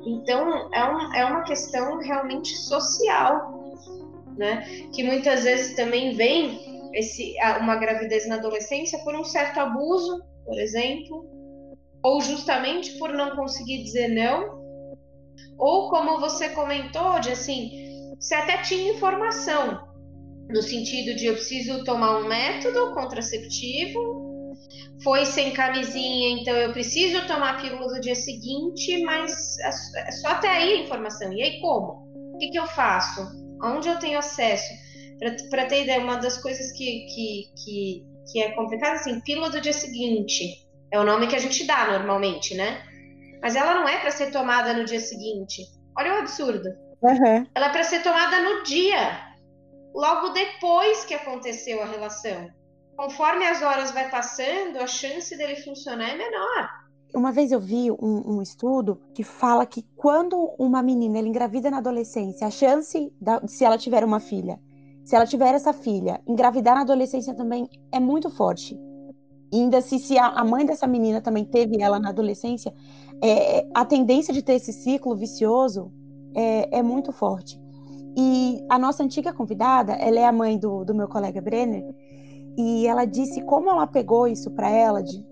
[0.05, 3.75] Então, é, um, é uma questão realmente social,
[4.38, 4.61] né?
[4.93, 10.57] Que muitas vezes também vem esse, uma gravidez na adolescência por um certo abuso, por
[10.59, 11.25] exemplo,
[12.03, 14.63] ou justamente por não conseguir dizer não,
[15.57, 19.88] ou como você comentou, de assim, você até tinha informação,
[20.49, 24.24] no sentido de eu preciso tomar um método contraceptivo,
[25.03, 29.58] foi sem camisinha, então eu preciso tomar a pílula do dia seguinte, mas
[29.95, 31.31] é só até aí a informação.
[31.34, 32.05] E aí como?
[32.34, 33.21] O que, que eu faço?
[33.63, 34.73] Onde eu tenho acesso?
[35.49, 39.62] Para ter ideia, uma das coisas que, que, que, que é complicada, assim, pílula do
[39.62, 42.81] dia seguinte, é o nome que a gente dá normalmente, né?
[43.41, 45.63] Mas ela não é para ser tomada no dia seguinte.
[45.97, 46.69] Olha o absurdo.
[47.01, 47.47] Uhum.
[47.53, 49.19] Ela é para ser tomada no dia,
[49.93, 52.49] logo depois que aconteceu a relação.
[52.95, 56.69] Conforme as horas vai passando, a chance dele funcionar é menor.
[57.13, 61.77] Uma vez eu vi um, um, estudo que fala que quando uma menina engravida na
[61.77, 64.60] adolescência, a chance, da, se ela tiver uma filha,
[65.03, 68.77] se ela tiver essa filha, engravidar na adolescência também é muito forte.
[69.53, 72.73] Ainda se, se a, a, mãe dessa menina também teve ela na adolescência,
[73.21, 75.91] é, a tendência de ter esse ciclo vicioso
[76.36, 77.60] é, é, muito forte.
[78.17, 81.84] E a nossa antiga convidada, ela é a mãe do, do meu colega Brenner,
[82.57, 85.25] e ela disse como ela pegou isso para ela, de,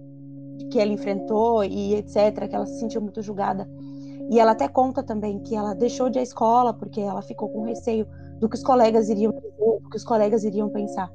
[0.57, 3.69] de que ela enfrentou e etc., que ela se sentiu muito julgada.
[4.29, 7.49] E ela até conta também que ela deixou de ir à escola porque ela ficou
[7.49, 8.07] com receio
[8.39, 11.11] do que os colegas iriam dizer, do que os colegas iriam pensar.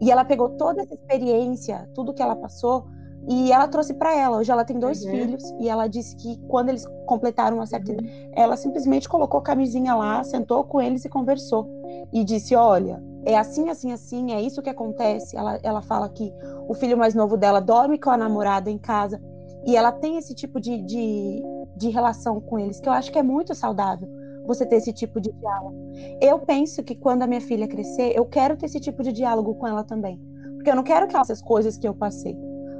[0.00, 2.86] E ela pegou toda essa experiência, tudo que ela passou,
[3.28, 4.38] e ela trouxe para ela.
[4.38, 5.10] Hoje ela tem dois uhum.
[5.10, 7.98] filhos e ela disse que quando eles completaram uma certa uhum.
[7.98, 11.68] idade, ela simplesmente colocou a camisinha lá, sentou com eles e conversou.
[12.12, 15.36] E disse: Olha, é assim, assim, assim, é isso que acontece.
[15.36, 16.32] Ela, ela fala que
[16.66, 19.20] o filho mais novo dela dorme com a namorada em casa
[19.66, 21.42] e ela tem esse tipo de, de,
[21.76, 24.08] de relação com eles, que eu acho que é muito saudável
[24.46, 25.76] você ter esse tipo de diálogo.
[26.22, 29.54] Eu penso que quando a minha filha crescer, eu quero ter esse tipo de diálogo
[29.56, 30.18] com ela também.
[30.54, 32.34] Porque eu não quero que essas coisas que eu passei.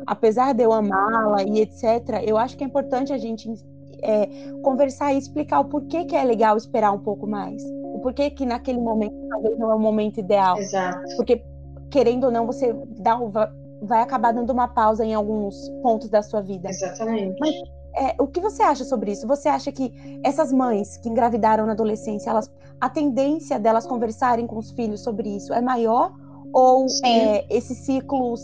[0.06, 3.52] Apesar de eu amá-la e etc., eu acho que é importante a gente
[4.02, 4.26] é,
[4.62, 7.62] conversar e explicar o porquê que é legal esperar um pouco mais.
[7.98, 10.56] O porquê que naquele momento talvez não é o momento ideal.
[10.58, 11.16] Exato.
[11.16, 11.42] Porque,
[11.90, 13.18] querendo ou não, você dá,
[13.82, 16.68] vai acabar dando uma pausa em alguns pontos da sua vida.
[16.68, 17.36] Exatamente.
[17.40, 17.54] Mas
[17.96, 19.26] é, o que você acha sobre isso?
[19.26, 19.92] Você acha que
[20.24, 22.48] essas mães que engravidaram na adolescência, elas,
[22.80, 26.12] a tendência delas conversarem com os filhos sobre isso é maior?
[26.52, 28.40] Ou é, esses ciclos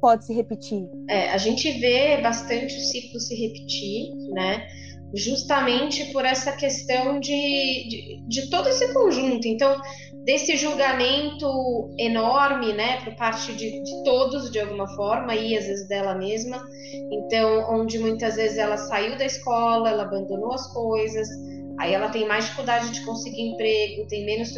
[0.00, 0.88] pode se repetir?
[1.10, 4.66] É, a gente vê bastante o ciclo se repetir, né?
[5.16, 7.30] Justamente por essa questão de,
[7.88, 9.48] de, de todo esse conjunto.
[9.48, 9.80] Então,
[10.24, 11.48] desse julgamento
[11.98, 16.62] enorme, né, por parte de, de, todos, de alguma forma, e às vezes dela mesma.
[17.10, 21.28] Então, onde muitas vezes ela saiu da escola, ela abandonou as coisas,
[21.78, 24.54] Aí ela tem mais dificuldade de conseguir emprego, tem menos.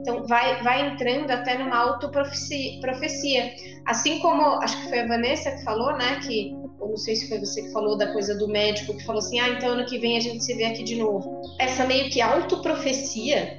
[0.00, 3.52] Então, vai, vai entrando até numa autoprofecia.
[3.86, 6.20] Assim como, acho que foi a Vanessa que falou, né?
[6.20, 9.20] Que, ou não sei se foi você que falou da coisa do médico, que falou
[9.20, 11.42] assim: ah, então ano que vem a gente se vê aqui de novo.
[11.58, 13.58] Essa meio que autoprofecia,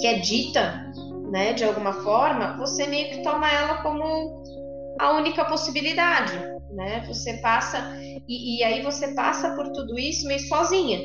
[0.00, 0.90] que é dita,
[1.30, 4.42] né, de alguma forma, você meio que toma ela como
[4.98, 6.32] a única possibilidade,
[6.70, 7.04] né?
[7.06, 7.96] Você passa.
[8.28, 11.00] E, e aí você passa por tudo isso meio sozinha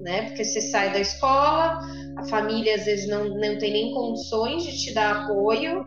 [0.00, 0.22] né?
[0.22, 1.80] Porque você sai da escola,
[2.16, 5.84] a família às vezes não, não tem nem condições de te dar apoio,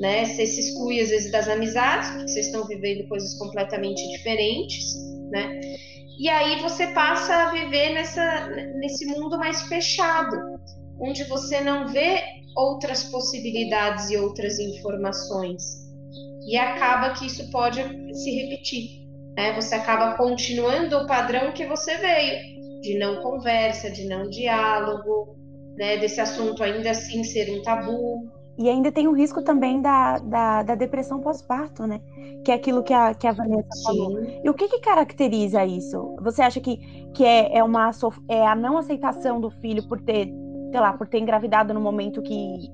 [0.00, 0.24] né?
[0.24, 4.94] Você se exclui às vezes das amizades, porque vocês estão vivendo coisas completamente diferentes,
[5.30, 5.60] né?
[6.18, 10.36] E aí você passa a viver nessa, nesse mundo mais fechado,
[10.98, 12.22] onde você não vê
[12.56, 15.62] outras possibilidades e outras informações.
[16.46, 17.82] E acaba que isso pode
[18.14, 19.06] se repetir.
[19.36, 19.52] Né?
[19.54, 25.36] Você acaba continuando o padrão que você veio de não conversa, de não diálogo,
[25.76, 28.30] né, desse assunto ainda assim ser um tabu.
[28.60, 31.98] E ainda tem o risco também da, da, da depressão pós-parto, né?
[32.44, 33.82] Que é aquilo que a, que a Vanessa Sim.
[33.82, 34.22] falou.
[34.22, 36.14] E o que, que caracteriza isso?
[36.20, 36.76] Você acha que,
[37.14, 37.90] que é, é, uma,
[38.28, 40.30] é a não aceitação do filho por ter,
[40.70, 42.70] sei lá, por ter engravidado no momento que,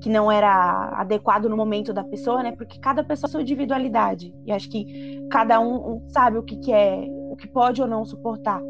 [0.00, 2.50] que não era adequado no momento da pessoa, né?
[2.50, 4.34] Porque cada pessoa tem sua individualidade.
[4.44, 8.04] E acho que cada um sabe o que, que é, o que pode ou não
[8.04, 8.60] suportar.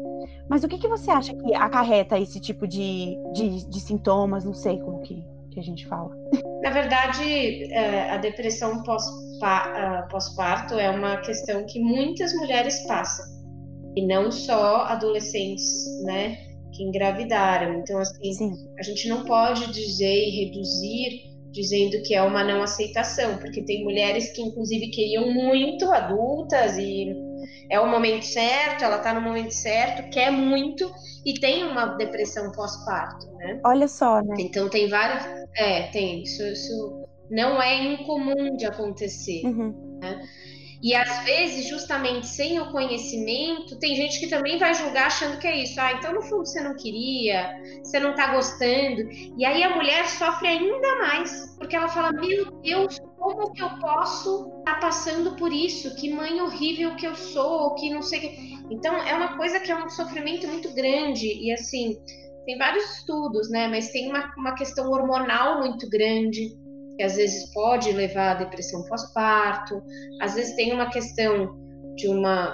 [0.47, 4.45] Mas o que, que você acha que acarreta esse tipo de, de, de sintomas?
[4.45, 5.25] Não sei como que,
[5.59, 6.09] que a gente fala.
[6.63, 13.25] Na verdade, é, a depressão pós-parto é uma questão que muitas mulheres passam.
[13.95, 16.37] E não só adolescentes, né?
[16.73, 17.79] Que engravidaram.
[17.79, 18.53] Então, assim, Sim.
[18.79, 23.83] a gente não pode dizer e reduzir dizendo que é uma não aceitação, porque tem
[23.83, 27.15] mulheres que, inclusive, queriam muito, adultas, e
[27.69, 30.91] é o momento certo, ela está no momento certo, quer muito
[31.25, 33.59] e tem uma depressão pós-parto, né?
[33.65, 34.35] Olha só, né?
[34.39, 39.99] Então tem várias, é, tem isso, isso não é incomum de acontecer, uhum.
[40.01, 40.19] né?
[40.81, 45.45] E às vezes, justamente sem o conhecimento, tem gente que também vai julgar achando que
[45.45, 45.79] é isso.
[45.79, 47.51] Ah, então no fundo você não queria,
[47.83, 49.09] você não tá gostando.
[49.37, 53.69] E aí a mulher sofre ainda mais, porque ela fala: Meu Deus, como que eu
[53.79, 55.95] posso estar tá passando por isso?
[55.95, 58.59] Que mãe horrível que eu sou, que não sei que.
[58.71, 61.27] Então é uma coisa que é um sofrimento muito grande.
[61.27, 61.97] E assim,
[62.45, 63.67] tem vários estudos, né?
[63.67, 66.57] Mas tem uma, uma questão hormonal muito grande
[66.97, 69.81] que às vezes pode levar à depressão pós-parto,
[70.21, 71.57] às vezes tem uma questão
[71.95, 72.47] de uma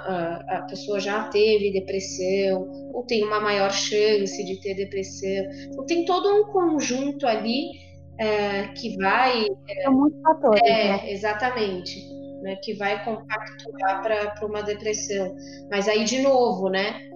[0.48, 5.44] a, pessoa já teve depressão ou tem uma maior chance de ter depressão.
[5.68, 7.85] Então tem todo um conjunto ali
[8.18, 10.62] é, que vai é muitos fatores.
[10.64, 11.12] É, né?
[11.12, 12.00] exatamente,
[12.42, 15.34] né, que vai compactuar para uma depressão.
[15.70, 17.06] Mas aí de novo, né?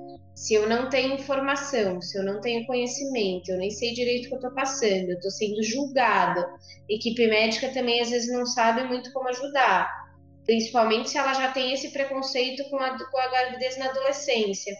[0.40, 4.28] se eu não tenho informação, se eu não tenho conhecimento, eu nem sei direito o
[4.28, 6.48] que eu estou passando, eu estou sendo julgada.
[6.88, 9.86] Equipe médica também às vezes não sabe muito como ajudar,
[10.46, 14.74] principalmente se ela já tem esse preconceito com a, com a gravidez na adolescência.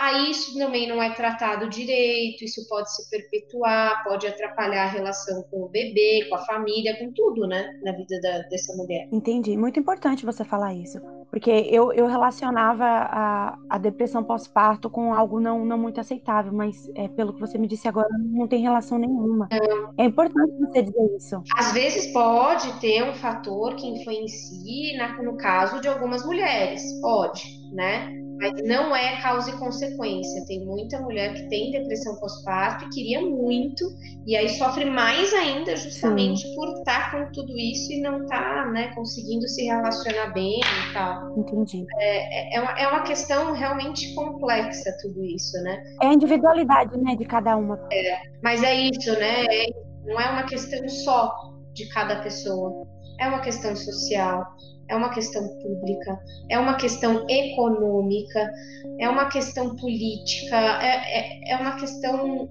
[0.00, 5.42] Aí isso também não é tratado direito, isso pode se perpetuar, pode atrapalhar a relação
[5.50, 9.06] com o bebê, com a família, com tudo, né, na vida da, dessa mulher.
[9.12, 9.58] Entendi.
[9.58, 15.38] Muito importante você falar isso, porque eu, eu relacionava a, a depressão pós-parto com algo
[15.38, 18.96] não, não muito aceitável, mas é, pelo que você me disse agora, não tem relação
[18.96, 19.48] nenhuma.
[19.50, 21.42] É, é importante você dizer isso.
[21.54, 27.44] Às vezes pode ter um fator que influencie, na, no caso de algumas mulheres, pode,
[27.74, 28.19] né?
[28.40, 30.44] Mas não é causa e consequência.
[30.46, 33.84] Tem muita mulher que tem depressão pós-parto e queria muito,
[34.26, 36.54] e aí sofre mais ainda justamente Sim.
[36.54, 40.92] por estar com tudo isso e não estar tá, né, conseguindo se relacionar bem e
[40.94, 41.38] tal.
[41.38, 41.84] Entendi.
[41.98, 45.82] É, é, é, uma, é uma questão realmente complexa tudo isso, né?
[46.02, 47.78] É a individualidade, né, de cada uma.
[47.92, 49.44] É, mas é isso, né?
[49.44, 49.66] É,
[50.06, 52.86] não é uma questão só de cada pessoa.
[53.20, 54.44] É uma questão social,
[54.88, 56.18] é uma questão pública,
[56.50, 58.50] é uma questão econômica,
[58.98, 62.48] é uma questão política, é, é, é uma questão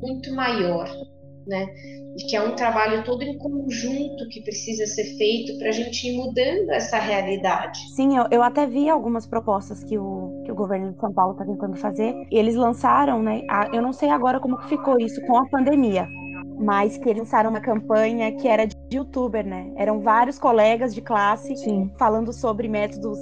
[0.00, 0.88] muito maior,
[1.46, 1.66] né?
[2.16, 6.08] E que é um trabalho todo em conjunto que precisa ser feito para a gente
[6.08, 7.78] ir mudando essa realidade.
[7.94, 11.32] Sim, eu, eu até vi algumas propostas que o, que o governo de São Paulo
[11.32, 12.14] está tentando fazer.
[12.30, 13.42] E eles lançaram, né?
[13.48, 16.06] A, eu não sei agora como ficou isso com a pandemia,
[16.58, 19.72] mas que eles lançaram uma campanha que era de youtuber, né?
[19.76, 21.90] Eram vários colegas de classe Sim.
[21.98, 23.18] falando sobre métodos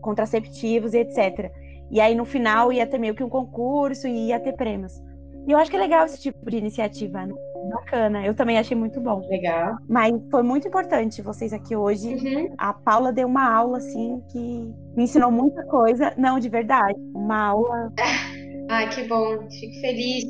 [0.00, 1.50] contraceptivos e etc.
[1.90, 5.00] E aí no final ia ter meio que um concurso e ia ter prêmios.
[5.46, 7.34] E eu acho que é legal esse tipo de iniciativa, né?
[7.70, 9.20] Bacana, eu também achei muito bom.
[9.28, 9.76] Legal.
[9.88, 12.14] Mas foi muito importante vocês aqui hoje.
[12.14, 12.54] Uhum.
[12.58, 16.12] A Paula deu uma aula, assim, que me ensinou muita coisa.
[16.16, 16.98] Não, de verdade.
[17.14, 17.92] Uma aula
[18.68, 20.24] Ai, que bom, fico feliz.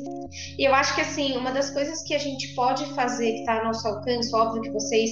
[0.57, 3.59] E eu acho que, assim, uma das coisas que a gente pode fazer, que está
[3.59, 5.11] ao nosso alcance, óbvio que vocês,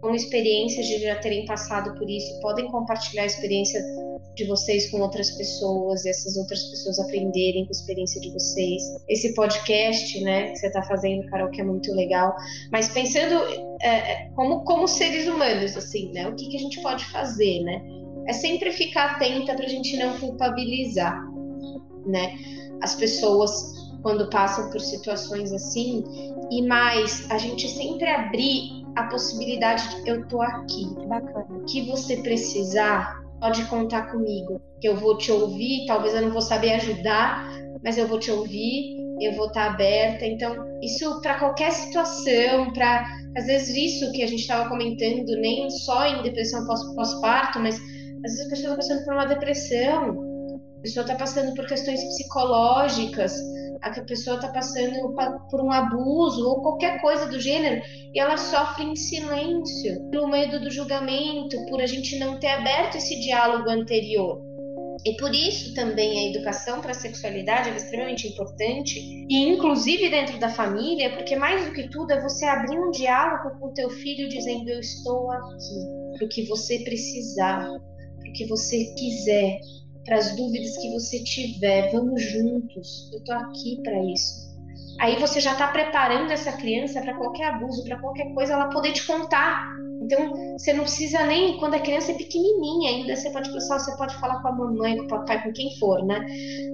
[0.00, 3.80] com experiências de já terem passado por isso, podem compartilhar a experiência
[4.34, 8.82] de vocês com outras pessoas essas outras pessoas aprenderem com a experiência de vocês.
[9.08, 12.34] Esse podcast, né, que você está fazendo, Carol, que é muito legal.
[12.70, 13.34] Mas pensando
[13.80, 17.62] é, é, como, como seres humanos, assim, né, o que, que a gente pode fazer,
[17.62, 17.80] né?
[18.26, 21.14] É sempre ficar atenta para a gente não culpabilizar,
[22.06, 22.36] né?
[22.82, 26.04] As pessoas quando passam por situações assim
[26.50, 30.86] e mais a gente sempre abrir a possibilidade de eu tô aqui.
[31.08, 31.46] Bacana.
[31.50, 36.30] O que você precisar, pode contar comigo, que eu vou te ouvir, talvez eu não
[36.30, 37.50] vou saber ajudar,
[37.82, 40.26] mas eu vou te ouvir, eu vou estar aberta.
[40.26, 43.04] Então, isso para qualquer situação, para
[43.36, 47.76] às vezes isso que a gente estava comentando, nem só em depressão pós-parto, mas
[48.24, 50.23] às vezes a pessoa está passando por uma depressão,
[50.84, 53.34] pessoa está passando por questões psicológicas,
[53.80, 55.14] a pessoa está passando
[55.50, 57.82] por um abuso ou qualquer coisa do gênero
[58.12, 62.96] e ela sofre em silêncio, pelo medo do julgamento, por a gente não ter aberto
[62.96, 64.42] esse diálogo anterior.
[65.06, 70.38] E por isso também a educação para a sexualidade é extremamente importante, e inclusive dentro
[70.38, 73.88] da família, porque mais do que tudo é você abrir um diálogo com o teu
[73.88, 79.58] filho dizendo eu estou aqui, para o que você precisar, para o que você quiser,
[80.04, 81.90] para as dúvidas que você tiver.
[81.90, 84.44] Vamos juntos, eu estou aqui para isso.
[85.00, 88.92] Aí você já está preparando essa criança para qualquer abuso, para qualquer coisa, ela poder
[88.92, 89.74] te contar.
[90.04, 93.96] Então, você não precisa nem, quando a criança é pequenininha ainda, você pode pensar, você
[93.96, 96.20] pode falar com a mamãe, com o papai, com quem for, né?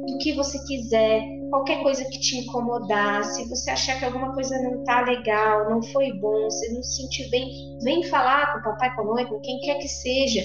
[0.06, 4.60] Do que você quiser, qualquer coisa que te incomodar, se você achar que alguma coisa
[4.62, 8.62] não tá legal, não foi bom, você não se sentir bem, vem falar com o
[8.72, 10.42] papai, com a mãe, com quem quer que seja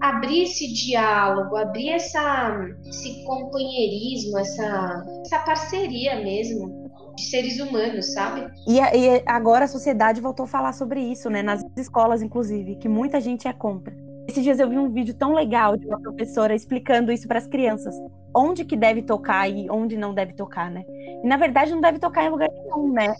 [0.00, 6.83] abrir esse diálogo, abrir essa, esse companheirismo, essa, essa parceria mesmo
[7.16, 8.50] de seres humanos, sabe?
[8.66, 11.42] E, e, agora a sociedade voltou a falar sobre isso, né?
[11.42, 13.94] Nas escolas, inclusive, que muita gente é contra.
[14.28, 17.46] Esses dias eu vi um vídeo tão legal de uma professora explicando isso para as
[17.46, 17.94] crianças.
[18.34, 20.82] Onde que deve tocar e onde não deve tocar, né?
[21.22, 23.14] E na verdade não deve tocar em lugar nenhum, né?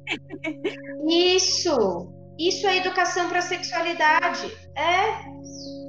[1.07, 2.13] Isso!
[2.39, 4.51] Isso é educação para a sexualidade.
[4.77, 5.84] É,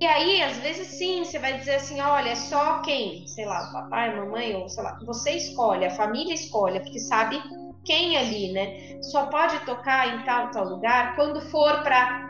[0.00, 3.26] e aí, às vezes, sim, você vai dizer assim: olha, é só quem?
[3.26, 7.42] Sei lá, papai, mamãe, ou sei lá, você escolhe, a família escolhe, porque sabe
[7.84, 9.00] quem ali, né?
[9.02, 12.28] Só pode tocar em tal, tal lugar quando for para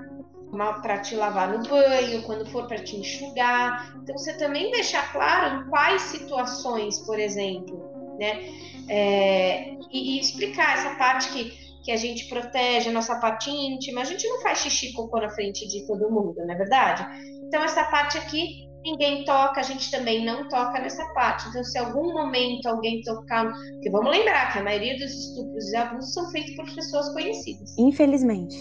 [0.80, 3.94] para te lavar no banho, quando for para te enxugar.
[4.02, 8.48] Então, você também deixar claro em quais situações, por exemplo, né?
[8.88, 11.50] É, e, e, explicar essa parte que,
[11.84, 14.00] que a gente protege, a nossa parte íntima.
[14.00, 17.06] A gente não faz xixi cocô na frente de todo mundo, não é verdade?
[17.48, 21.48] Então, essa parte aqui, ninguém toca, a gente também não toca nessa parte.
[21.48, 23.50] Então, se algum momento alguém tocar.
[23.72, 27.76] Porque vamos lembrar que a maioria dos estupros e abusos são feitos por pessoas conhecidas.
[27.78, 28.56] Infelizmente.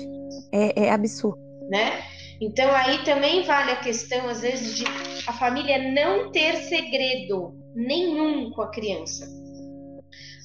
[0.53, 1.38] É, é absurdo.
[1.69, 2.01] Né?
[2.39, 4.85] Então, aí também vale a questão, às vezes, de
[5.27, 9.27] a família não ter segredo nenhum com a criança.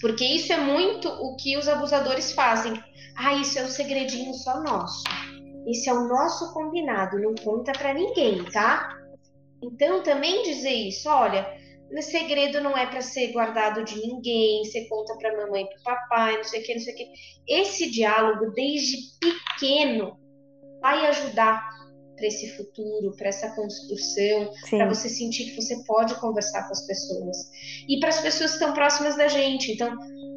[0.01, 2.74] Porque isso é muito o que os abusadores fazem.
[3.16, 5.05] Ah, isso é um segredinho só nosso.
[5.67, 8.99] Esse é o nosso combinado, não conta para ninguém, tá?
[9.63, 11.47] Então também dizer isso, olha,
[11.91, 16.37] o segredo não é para ser guardado de ninguém, você conta para mamãe, para papai,
[16.37, 17.13] não sei o que, não sei o que.
[17.47, 20.19] Esse diálogo desde pequeno
[20.81, 21.71] vai ajudar
[22.17, 26.87] para esse futuro, para essa construção, para você sentir que você pode conversar com as
[26.87, 27.37] pessoas
[27.89, 29.73] e para as pessoas que estão próximas da gente.
[29.73, 29.97] Então,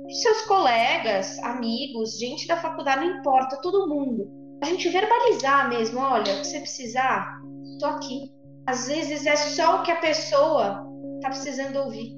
[0.09, 6.33] seus colegas, amigos, gente da faculdade, não importa, todo mundo a gente verbalizar mesmo, olha,
[6.33, 7.39] o que você precisar,
[7.79, 8.33] tô aqui.
[8.65, 10.87] Às vezes é só o que a pessoa
[11.21, 12.15] tá precisando ouvir.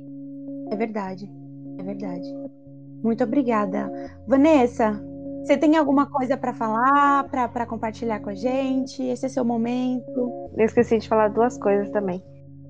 [0.71, 1.29] É verdade,
[1.79, 2.27] é verdade.
[3.03, 3.91] Muito obrigada.
[4.27, 5.01] Vanessa,
[5.43, 9.03] você tem alguma coisa para falar, para compartilhar com a gente?
[9.03, 10.49] Esse é seu momento.
[10.57, 12.23] Eu esqueci de falar duas coisas também.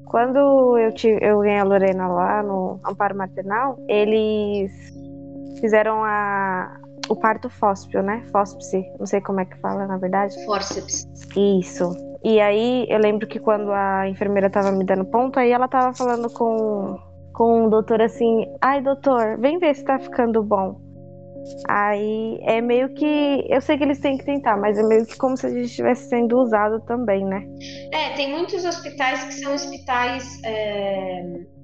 [0.06, 4.72] Quando eu, tive, eu ganhei a Lorena lá no Amparo Maternal, eles
[5.60, 6.80] fizeram a,
[7.10, 8.24] o parto fóspio, né?
[8.32, 10.34] Fóspise, não sei como é que fala, na verdade.
[10.46, 11.08] Fórceps.
[11.36, 11.92] Isso.
[12.24, 15.94] E aí eu lembro que quando a enfermeira tava me dando ponto, aí ela tava
[15.94, 17.00] falando com,
[17.34, 20.82] com o doutor assim: ai, doutor, vem ver se tá ficando bom.
[21.70, 23.46] Aí é meio que.
[23.48, 25.66] Eu sei que eles têm que tentar, mas é meio que como se a gente
[25.66, 27.48] estivesse sendo usado também, né?
[27.94, 30.42] É, tem muitos hospitais que são hospitais.
[30.44, 31.57] É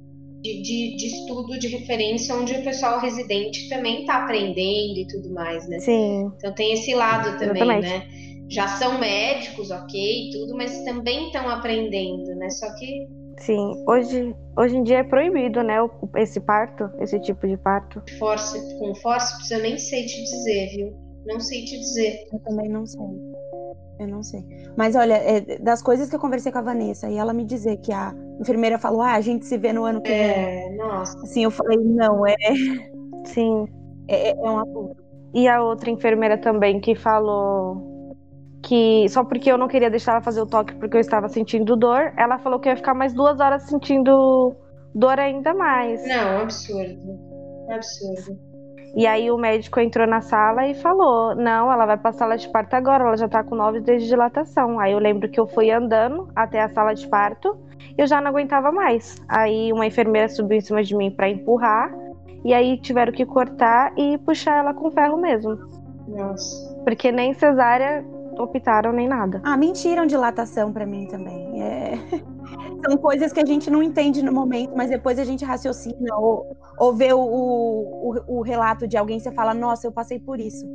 [0.43, 5.33] de, de, de, estudo de referência onde o pessoal residente também está aprendendo e tudo
[5.33, 5.79] mais, né?
[5.79, 6.29] Sim.
[6.35, 7.87] Então tem esse lado também, Exatamente.
[7.87, 8.07] né?
[8.49, 12.49] Já são médicos, ok, tudo, mas também estão aprendendo, né?
[12.49, 13.07] Só que
[13.39, 15.77] Sim, hoje, hoje em dia é proibido, né,
[16.17, 18.03] esse parto, esse tipo de parto.
[18.19, 20.93] Force, com forceps eu nem sei te dizer, viu?
[21.25, 22.27] Não sei te dizer.
[22.31, 22.99] Eu também não sei.
[23.99, 24.43] Eu não sei.
[24.75, 27.77] Mas olha, é, das coisas que eu conversei com a Vanessa e ela me dizer
[27.77, 30.19] que a enfermeira falou, ah, a gente se vê no ano que vem.
[30.19, 31.17] É, nossa.
[31.19, 32.35] Assim, eu falei, não, é.
[33.25, 33.67] Sim.
[34.07, 34.95] É, é um abuso.
[35.33, 37.93] E a outra enfermeira também que falou
[38.63, 41.75] que só porque eu não queria deixar ela fazer o toque porque eu estava sentindo
[41.75, 44.55] dor, ela falou que ia ficar mais duas horas sentindo
[44.95, 46.05] dor ainda mais.
[46.07, 47.19] Não, absurdo.
[47.69, 48.52] Absurdo.
[48.95, 52.47] E aí o médico entrou na sala e falou: Não, ela vai pra sala de
[52.49, 54.79] parto agora, ela já tá com nove dias de dilatação.
[54.79, 57.57] Aí eu lembro que eu fui andando até a sala de parto
[57.97, 59.15] e eu já não aguentava mais.
[59.27, 61.91] Aí uma enfermeira subiu em cima de mim para empurrar,
[62.45, 65.57] e aí tiveram que cortar e puxar ela com ferro mesmo.
[66.07, 66.73] Nossa.
[66.83, 68.05] Porque nem cesárea
[68.37, 69.41] optaram nem nada.
[69.43, 71.61] Ah, mentiram dilatação para mim também.
[71.61, 71.93] É...
[72.85, 76.55] São coisas que a gente não entende no momento, mas depois a gente raciocina ou,
[76.77, 80.39] ou vê o, o, o relato de alguém e você fala, nossa, eu passei por
[80.39, 80.65] isso.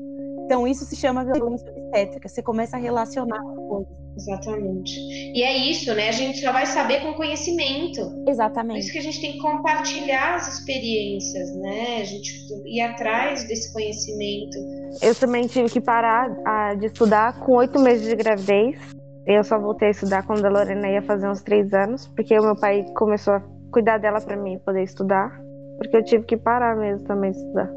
[0.45, 2.29] Então isso se chama violência obstétrica.
[2.29, 4.08] Você começa a relacionar com coisas.
[4.19, 4.99] Exatamente.
[4.99, 6.09] E é isso, né?
[6.09, 8.01] A gente só vai saber com conhecimento.
[8.27, 8.75] Exatamente.
[8.75, 11.99] Por isso que a gente tem que compartilhar as experiências, né?
[12.01, 12.33] A gente
[12.67, 14.59] ir atrás desse conhecimento.
[15.01, 16.29] Eu também tive que parar
[16.77, 18.77] de estudar com oito meses de gravidez.
[19.25, 22.43] Eu só voltei a estudar quando a Lorena ia fazer uns três anos, porque o
[22.43, 25.31] meu pai começou a cuidar dela para mim poder estudar,
[25.77, 27.71] porque eu tive que parar mesmo também de estudar.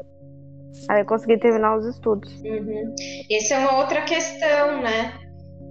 [0.88, 2.32] Aí eu consegui terminar os estudos.
[2.40, 2.94] Uhum.
[3.30, 5.12] Essa é uma outra questão, né?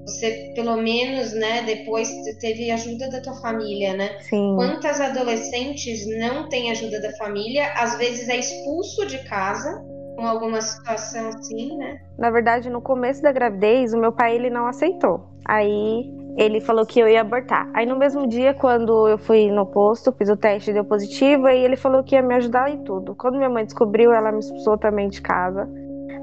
[0.06, 4.20] Você, pelo menos, né, depois teve ajuda da tua família, né?
[4.22, 4.56] Sim.
[4.56, 7.72] Quantas adolescentes não têm ajuda da família?
[7.78, 9.84] Às vezes é expulso de casa
[10.16, 12.00] com alguma situação assim, né?
[12.18, 15.32] Na verdade, no começo da gravidez, o meu pai ele não aceitou.
[15.46, 17.70] Aí ele falou que eu ia abortar.
[17.74, 21.64] Aí no mesmo dia, quando eu fui no posto, fiz o teste, deu positivo, e
[21.64, 23.16] ele falou que ia me ajudar e tudo.
[23.16, 25.68] Quando minha mãe descobriu, ela me expulsou também de casa.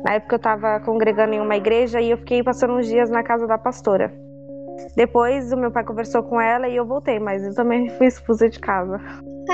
[0.04, 3.22] Na época eu tava congregando em uma igreja e eu fiquei passando uns dias na
[3.22, 4.12] casa da pastora.
[4.94, 8.48] Depois o meu pai conversou com ela e eu voltei, mas eu também fui expulsa
[8.48, 9.00] de casa.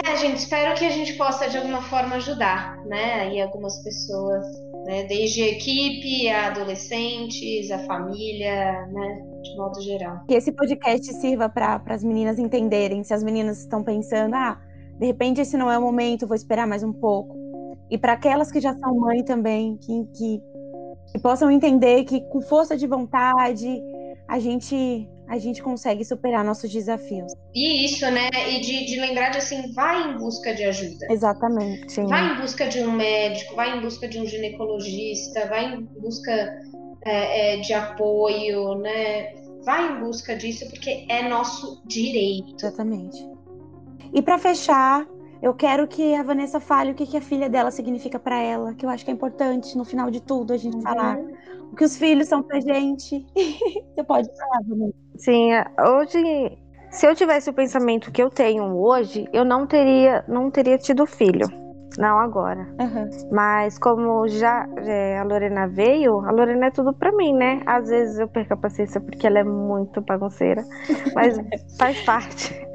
[0.04, 3.20] É, gente, espero que a gente possa de alguma forma ajudar, né?
[3.20, 4.44] Aí algumas pessoas,
[4.86, 5.04] né?
[5.04, 9.22] Desde a equipe, a adolescentes, a família, né?
[9.42, 10.24] De modo geral.
[10.26, 14.60] Que esse podcast sirva para as meninas entenderem, se as meninas estão pensando, ah,
[14.98, 17.43] de repente esse não é o momento, vou esperar mais um pouco.
[17.90, 20.42] E para aquelas que já são mãe também, que, que,
[21.12, 23.82] que possam entender que com força de vontade
[24.26, 27.32] a gente a gente consegue superar nossos desafios.
[27.54, 28.28] E isso, né?
[28.50, 31.06] E de, de lembrar de assim, vai em busca de ajuda.
[31.10, 31.92] Exatamente.
[31.92, 32.06] Sim.
[32.06, 36.32] Vai em busca de um médico, vai em busca de um ginecologista, vai em busca
[37.04, 39.34] é, é, de apoio, né?
[39.64, 42.54] Vai em busca disso porque é nosso direito.
[42.58, 43.26] Exatamente.
[44.12, 45.06] E para fechar,
[45.44, 48.72] eu quero que a Vanessa fale o que, que a filha dela significa para ela,
[48.72, 50.82] que eu acho que é importante no final de tudo a gente uhum.
[50.82, 51.18] falar
[51.70, 53.26] o que os filhos são pra gente.
[53.94, 54.94] Você pode falar, Vanessa.
[55.18, 56.58] Sim, é, hoje,
[56.90, 61.04] se eu tivesse o pensamento que eu tenho hoje, eu não teria, não teria tido
[61.04, 61.46] filho.
[61.98, 62.66] Não agora.
[62.80, 63.28] Uhum.
[63.30, 67.60] Mas como já é, a Lorena veio, a Lorena é tudo pra mim, né?
[67.66, 70.64] Às vezes eu perco a paciência porque ela é muito bagunceira.
[71.14, 71.36] Mas
[71.78, 72.66] faz parte.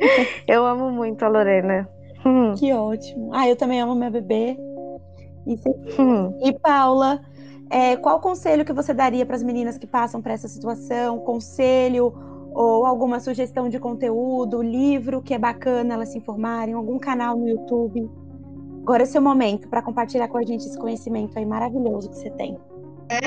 [0.47, 1.89] Eu amo muito a Lorena.
[2.57, 3.29] Que ótimo.
[3.33, 4.57] Ah, eu também amo minha bebê.
[5.47, 5.57] E,
[6.49, 7.21] e Paula,
[7.69, 11.19] é, qual conselho que você daria para as meninas que passam por essa situação?
[11.19, 12.13] Conselho
[12.51, 17.47] ou alguma sugestão de conteúdo, livro que é bacana elas se informarem, algum canal no
[17.47, 18.09] YouTube?
[18.81, 22.29] Agora é seu momento para compartilhar com a gente esse conhecimento aí maravilhoso que você
[22.31, 22.57] tem.
[23.09, 23.19] É,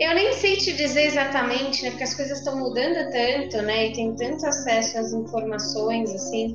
[0.00, 1.90] eu nem sei te dizer exatamente, né?
[1.90, 3.88] Porque as coisas estão mudando tanto, né?
[3.88, 6.54] E tem tanto acesso às informações, assim.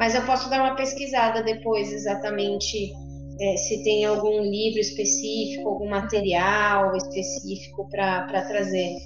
[0.00, 2.90] Mas eu posso dar uma pesquisada depois exatamente
[3.38, 8.96] é, se tem algum livro específico, algum material específico para trazer.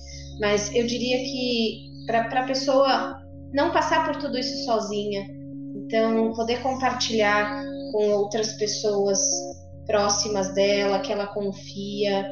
[0.40, 3.20] Mas eu diria que para a pessoa
[3.52, 5.26] não passar por tudo isso sozinha,
[5.74, 9.18] então poder compartilhar com outras pessoas
[9.86, 12.24] próximas dela, que ela confia,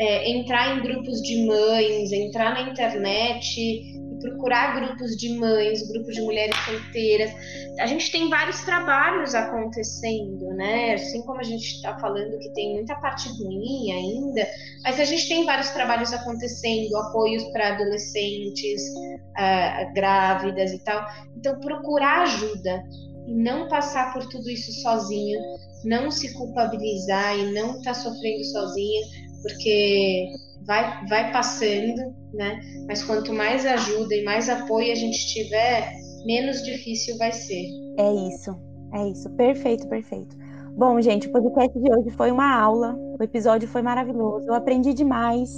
[0.00, 6.22] é, entrar em grupos de mães, entrar na internet procurar grupos de mães, grupos de
[6.22, 7.30] mulheres solteiras.
[7.78, 10.94] A gente tem vários trabalhos acontecendo, né?
[10.94, 14.46] Assim como a gente está falando que tem muita parte ruim ainda,
[14.82, 21.06] mas a gente tem vários trabalhos acontecendo, apoios para adolescentes, uh, grávidas e tal.
[21.36, 22.82] Então, procurar ajuda
[23.26, 25.38] e não passar por tudo isso sozinho,
[25.84, 29.06] não se culpabilizar e não estar tá sofrendo sozinha,
[29.42, 30.26] porque
[30.68, 32.60] vai, vai passando, né?
[32.86, 35.90] Mas quanto mais ajuda e mais apoio a gente tiver,
[36.26, 37.64] menos difícil vai ser.
[37.98, 38.54] É isso,
[38.92, 39.30] é isso.
[39.30, 40.36] Perfeito, perfeito.
[40.76, 42.94] Bom, gente, o podcast de hoje foi uma aula.
[43.18, 44.46] O episódio foi maravilhoso.
[44.46, 45.50] Eu aprendi demais.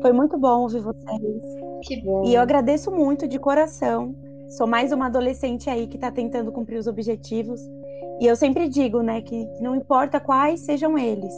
[0.00, 1.42] Foi muito bom ouvir vocês.
[1.82, 2.24] Que bom.
[2.24, 4.14] E eu agradeço muito de coração.
[4.48, 7.60] Sou mais uma adolescente aí que está tentando cumprir os objetivos.
[8.20, 11.34] E eu sempre digo, né, que não importa quais sejam eles,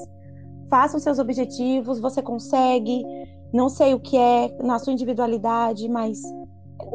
[0.69, 3.03] façam seus objetivos, você consegue.
[3.53, 6.21] Não sei o que é na sua individualidade, mas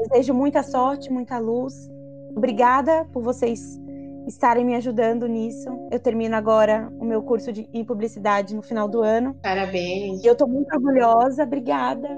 [0.09, 1.89] desejo muita sorte, muita luz.
[2.35, 3.79] Obrigada por vocês
[4.27, 5.69] estarem me ajudando nisso.
[5.91, 9.35] Eu termino agora o meu curso de, em publicidade no final do ano.
[9.41, 10.23] Parabéns.
[10.23, 12.09] E eu estou muito orgulhosa, obrigada.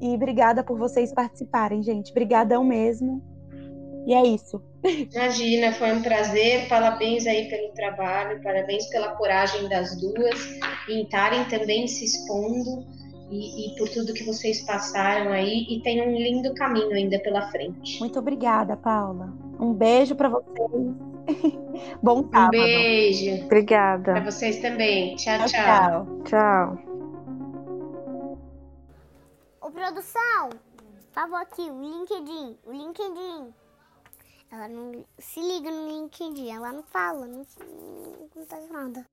[0.00, 2.10] E obrigada por vocês participarem, gente.
[2.10, 3.22] Obrigadão mesmo.
[4.06, 4.62] E é isso.
[4.86, 6.68] Imagina, foi um prazer.
[6.68, 10.58] Parabéns aí pelo trabalho, parabéns pela coragem das duas
[10.88, 12.86] em estarem também se expondo
[13.30, 17.50] e, e, por tudo que vocês passaram aí e tem um lindo caminho ainda pela
[17.50, 17.98] frente.
[17.98, 19.32] Muito obrigada, Paula.
[19.58, 20.46] Um beijo para vocês.
[22.00, 22.48] Bom sábado.
[22.48, 23.44] Um beijo.
[23.44, 24.12] Obrigada.
[24.12, 25.16] Para vocês também.
[25.16, 25.48] Tchau, tchau.
[25.48, 26.22] Tchau.
[26.24, 26.78] Tchau.
[29.60, 33.65] Ô, produção, por favor, aqui, o LinkedIn, o LinkedIn.
[34.56, 39.06] Ela não se liga no LinkedIn, ela não fala, não, não, não nada.